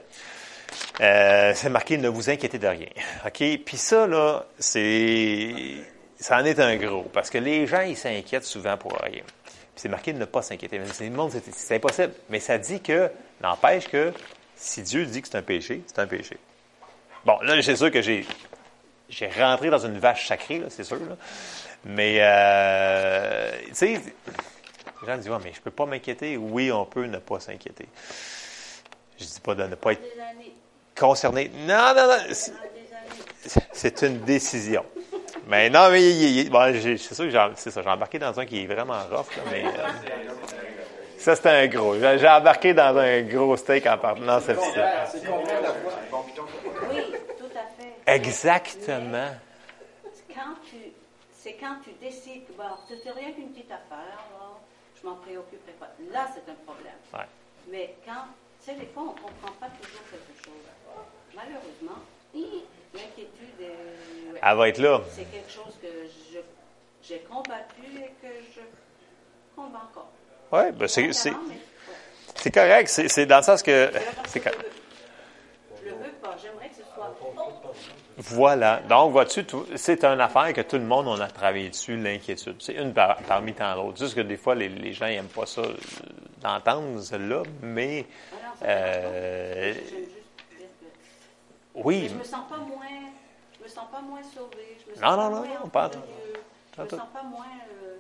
Euh, 1.00 1.54
c'est 1.56 1.70
marqué, 1.70 1.98
ne 1.98 2.10
vous 2.10 2.30
inquiétez 2.30 2.60
de 2.60 2.68
rien. 2.68 2.90
OK? 3.26 3.60
Puis 3.66 3.78
ça, 3.78 4.06
là, 4.08 4.46
c'est... 4.60 5.54
Ça 6.20 6.38
en 6.38 6.44
est 6.44 6.60
un 6.60 6.76
gros, 6.76 7.04
parce 7.14 7.30
que 7.30 7.38
les 7.38 7.66
gens, 7.66 7.82
ils 7.82 7.96
s'inquiètent 7.96 8.44
souvent 8.44 8.76
pour 8.76 8.92
rien. 8.92 9.22
Puis 9.22 9.54
c'est 9.76 9.90
marqué 9.90 10.12
de 10.12 10.20
ne 10.20 10.26
pas 10.26 10.42
s'inquiéter. 10.42 10.82
C'est, 10.92 11.10
c'est 11.54 11.76
impossible. 11.76 12.14
Mais 12.30 12.42
ça 12.42 12.58
dit 12.58 12.82
que, 12.82 13.10
n'empêche 13.42 13.88
que, 13.88 14.12
si 14.58 14.82
Dieu 14.82 15.06
dit 15.06 15.22
que 15.22 15.30
c'est 15.30 15.38
un 15.38 15.44
péché, 15.44 15.82
c'est 15.88 16.00
un 16.00 16.08
péché. 16.08 16.38
Bon, 17.26 17.40
là, 17.42 17.62
c'est 17.62 17.78
sûr 17.78 17.90
que 17.90 18.02
j'ai 18.02 18.26
j'ai 19.12 19.28
rentré 19.28 19.70
dans 19.70 19.86
une 19.86 20.00
vache 20.00 20.28
sacrée, 20.28 20.64
c'est 20.70 20.84
sûr. 20.84 20.98
Mais, 21.84 22.18
euh, 22.20 23.52
tu 23.68 23.76
sais, 23.76 24.02
les 25.02 25.08
gens 25.08 25.18
disent, 25.18 25.30
ouais, 25.30 25.38
mais 25.44 25.52
je 25.52 25.60
ne 25.60 25.64
peux 25.64 25.72
pas 25.72 25.86
m'inquiéter. 25.86 26.38
Oui, 26.38 26.72
on 26.72 26.86
peut 26.86 27.06
ne 27.06 27.18
pas 27.18 27.40
s'inquiéter. 27.40 27.88
Je 29.18 29.26
ne 29.26 29.30
dis 29.30 29.40
pas 29.42 29.56
de 29.56 29.64
ne 29.64 29.76
pas 29.76 29.94
être 29.94 30.02
concerné. 30.98 31.52
Non, 31.68 31.94
non, 31.96 32.08
non. 32.08 32.36
C'est 33.74 34.02
une 34.04 34.22
décision. 34.22 34.86
Mais 35.48 35.70
non, 35.70 35.90
mais 35.90 36.48
c'est 36.98 37.14
sûr 37.14 37.26
que 37.26 37.52
c'est 37.56 37.72
ça. 37.72 37.82
J'ai 37.82 37.90
embarqué 37.90 38.20
dans 38.20 38.40
un 38.40 38.46
qui 38.46 38.64
est 38.64 38.68
vraiment 38.68 39.00
rough, 39.12 39.26
mais. 39.52 39.66
Euh, 39.66 39.88
ça, 41.18 41.36
c'était 41.36 41.50
un 41.50 41.68
gros. 41.68 41.96
J'ai 42.00 42.28
embarqué 42.28 42.74
dans 42.74 42.98
un 42.98 43.22
gros 43.22 43.58
steak 43.58 43.86
en 43.86 43.98
partant. 43.98 44.40
C'est 44.40 44.56
Exactement. 48.12 49.30
c'est 51.34 51.54
quand 51.54 51.76
tu 51.84 51.92
décides 52.00 52.46
que 52.48 52.54
bon, 52.54 52.64
c'est 52.88 53.12
rien 53.12 53.32
qu'une 53.32 53.52
petite 53.52 53.72
affaire, 53.72 54.20
je 55.02 55.08
m'en 55.08 55.16
préoccuperai 55.16 55.74
pas. 55.80 55.90
Là, 56.12 56.28
c'est 56.34 56.52
un 56.52 56.56
problème. 56.66 56.94
Mais 57.70 57.96
quand, 58.06 58.26
tu 58.60 58.72
sais, 58.72 58.76
des 58.76 58.88
fois, 58.88 59.04
on 59.04 59.14
ne 59.14 59.20
comprend 59.20 59.52
pas 59.60 59.70
toujours 59.82 60.02
quelque 60.10 60.46
chose. 60.46 60.54
Malheureusement, 61.36 62.02
l'inquiétude, 62.94 63.72
elle 64.42 64.58
va 64.58 64.70
être 64.70 64.80
là. 64.80 65.02
C'est 65.10 65.32
quelque 65.32 65.52
chose 65.52 65.74
que 65.82 65.88
j'ai 67.04 67.20
combattu 67.20 67.82
et 67.96 68.12
que 68.22 68.34
je 68.54 68.62
combats 69.56 69.90
encore. 69.90 70.12
Oui, 70.52 70.72
ben 70.74 70.88
c'est, 70.88 71.14
c'est, 71.14 72.52
correct. 72.52 72.90
C'est, 72.90 73.26
dans 73.26 73.38
le 73.38 73.44
sens 73.44 73.64
que. 73.64 73.92
C'est 74.28 74.42
correct. 74.42 74.81
Voilà. 78.18 78.82
Donc, 78.88 79.12
vois-tu, 79.12 79.46
c'est 79.76 80.04
une 80.04 80.20
affaire 80.22 80.54
que 80.54 80.62
tout 80.62 80.78
le 80.78 80.84
monde, 80.84 81.08
on 81.08 81.20
a 81.20 81.28
travaillé 81.28 81.70
dessus, 81.70 81.98
l'inquiétude. 81.98 82.56
C'est 82.60 82.74
une 82.74 82.94
parmi 82.94 83.54
tant 83.54 83.76
d'autres. 83.76 83.98
Juste 83.98 84.16
que 84.16 84.22
des 84.22 84.38
fois, 84.38 84.54
les, 84.56 84.94
gens 84.94 85.06
n'aiment 85.08 85.26
pas 85.28 85.46
ça 85.46 85.62
d'entendre 86.42 87.00
celle-là, 87.02 87.44
mais... 87.62 88.06
Euh, 88.64 89.74
Oui. 91.74 92.02
Mais 92.04 92.10
je 92.10 92.16
me 92.16 92.24
sens 92.24 92.50
pas 92.50 92.58
moins, 92.58 92.86
je 93.58 93.64
me 93.64 93.68
sens 93.70 93.86
pas 93.92 94.02
moins 94.02 94.22
sauvée. 94.24 94.78
Je 94.86 94.90
me 94.92 94.96
sens 94.96 95.02
Non, 95.04 95.10
pas 95.10 95.16
non, 95.16 95.30
non, 95.30 95.38
moins 95.48 95.60
non, 95.64 95.70
pas-. 95.70 95.92
Je 96.78 96.82
me 96.84 96.90
sens 96.90 97.00
pas 97.14 97.24
moins. 97.24 97.46
euh, 97.84 97.96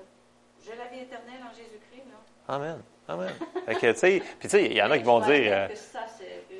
j'ai 0.64 0.76
la 0.76 0.86
vie 0.88 1.00
éternelle 1.04 1.42
en 1.50 1.56
Jésus-Christ. 1.56 2.04
là. 2.10 2.54
Amen. 2.56 2.82
Amen. 3.08 3.32
Fait 3.66 3.76
que, 3.76 3.92
tu 3.94 3.98
sais, 4.00 4.20
puis 4.40 4.48
tu 4.48 4.50
sais, 4.50 4.66
il 4.66 4.74
y 4.74 4.82
en 4.84 4.92
a 4.92 4.98
qui 4.98 5.04
vont 5.04 5.20
dire, 5.22 5.30
euh, 5.52 5.68
que 5.70 5.76
ça, 5.76 6.00
euh, 6.22 6.58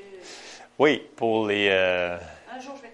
oui, 0.80 1.08
pour 1.16 1.48
les. 1.48 1.68
euh, 1.70 2.18
un 2.52 2.60
jour, 2.60 2.74
je 2.78 2.82
vais. 2.82 2.91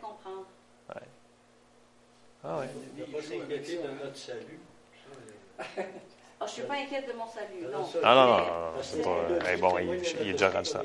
Ah 2.44 2.60
oui. 2.62 2.66
Ne 2.98 3.04
pas 3.06 3.22
s'inquiéter 3.22 3.78
de 3.78 4.04
notre 4.04 4.16
salut. 4.18 4.60
Ah, 6.40 6.46
je 6.46 6.52
suis 6.52 6.62
pas 6.64 6.76
inquiète 6.76 7.08
de 7.08 7.14
mon 7.14 7.28
salut, 7.28 7.66
non. 7.72 7.84
ça, 7.84 8.00
Non, 8.00 8.16
non, 8.16 8.28
non, 8.28 8.38
Mais- 8.38 8.46
non, 8.46 8.84
c'est 8.84 9.02
pas. 9.02 9.52
Eh, 9.52 9.58
bon, 9.58 9.78
il, 9.80 9.88
de 9.88 9.96
il 10.22 10.30
est 10.30 10.32
déjà 10.34 10.50
rendu 10.52 10.70
ça. 10.70 10.82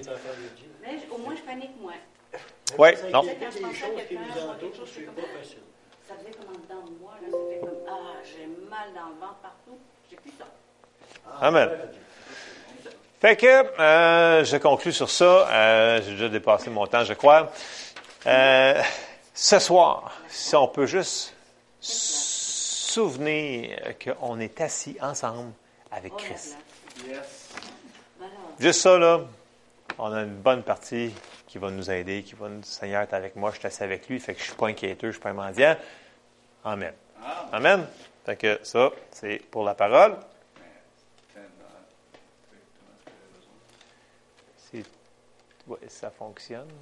Mais 0.83 0.97
au 1.11 1.19
moins, 1.19 1.35
je 1.37 1.43
panique 1.43 1.79
moins. 1.79 1.93
Ouais, 2.79 2.93
pas 2.97 3.09
non. 3.11 3.21
Quand 3.23 3.29
je 3.51 3.59
pense 3.59 3.75
à 3.75 3.89
quelqu'un, 4.01 4.19
quelque 4.59 4.77
chose, 4.77 4.91
comme-. 5.05 5.25
Ça 6.09 6.15
faisait 6.19 6.31
comme 6.31 6.49
en 6.49 6.59
dedans 6.59 6.87
de 6.91 6.99
moi, 6.99 7.13
là. 7.21 7.29
C'était 7.31 7.61
comme, 7.61 7.77
ah, 7.87 7.99
j'ai 8.25 8.47
mal 8.71 8.89
dans 8.95 9.09
le 9.11 9.21
ventre 9.21 9.37
partout. 9.43 9.79
J'ai 10.11 10.17
plus 10.17 10.33
ça. 10.39 10.47
Amen. 11.43 11.69
à 11.69 11.77
Dieu. 11.87 12.01
Fait 13.21 13.37
que 13.37 13.47
euh, 13.81 14.45
je 14.45 14.57
conclus 14.57 14.93
sur 14.93 15.11
ça. 15.11 15.25
Euh, 15.51 16.01
J'ai 16.03 16.13
déjà 16.13 16.29
dépassé 16.31 16.71
mon 16.71 16.87
temps, 16.87 17.05
je 17.05 17.13
crois. 17.13 17.53
Euh, 18.27 18.83
ce 19.35 19.59
soir, 19.59 20.13
si 20.29 20.57
on 20.57 20.67
peut 20.67 20.87
juste 20.87 21.35
souvenir 21.83 23.79
qu'on 23.99 24.39
est 24.41 24.61
assis 24.61 24.97
ensemble 25.01 25.53
avec 25.91 26.13
Oh, 26.15 26.19
Christ. 26.19 26.57
Juste 28.59 28.81
ça, 28.81 28.99
là, 28.99 29.21
on 29.99 30.13
a 30.13 30.23
une 30.23 30.37
bonne 30.37 30.63
partie 30.63 31.13
qui 31.47 31.59
va 31.59 31.71
nous 31.71 31.91
aider, 31.91 32.23
qui 32.23 32.35
va 32.35 32.49
nous... 32.49 32.63
Seigneur 32.63 33.03
est 33.03 33.13
avec 33.13 33.37
moi, 33.37 33.51
je 33.51 33.59
suis 33.59 33.67
assis 33.67 33.83
avec 33.83 34.09
lui, 34.09 34.21
fait 34.21 34.35
que 34.35 34.41
je 34.41 34.45
suis 34.47 34.55
pas 34.55 34.69
inquiéteux, 34.69 35.09
je 35.09 35.13
suis 35.13 35.21
pas 35.21 35.31
un 35.31 35.35
mendiant. 35.35 35.77
Amen. 36.65 36.95
Ah, 37.23 37.49
Amen. 37.53 37.87
Fait 38.25 38.37
que 38.37 38.61
ça, 38.63 38.91
c'est 39.11 39.39
pour 39.51 39.65
la 39.65 39.75
parole. 39.75 40.17
Ouais, 45.69 45.79
ça 45.89 46.11
fonctionne. 46.11 46.82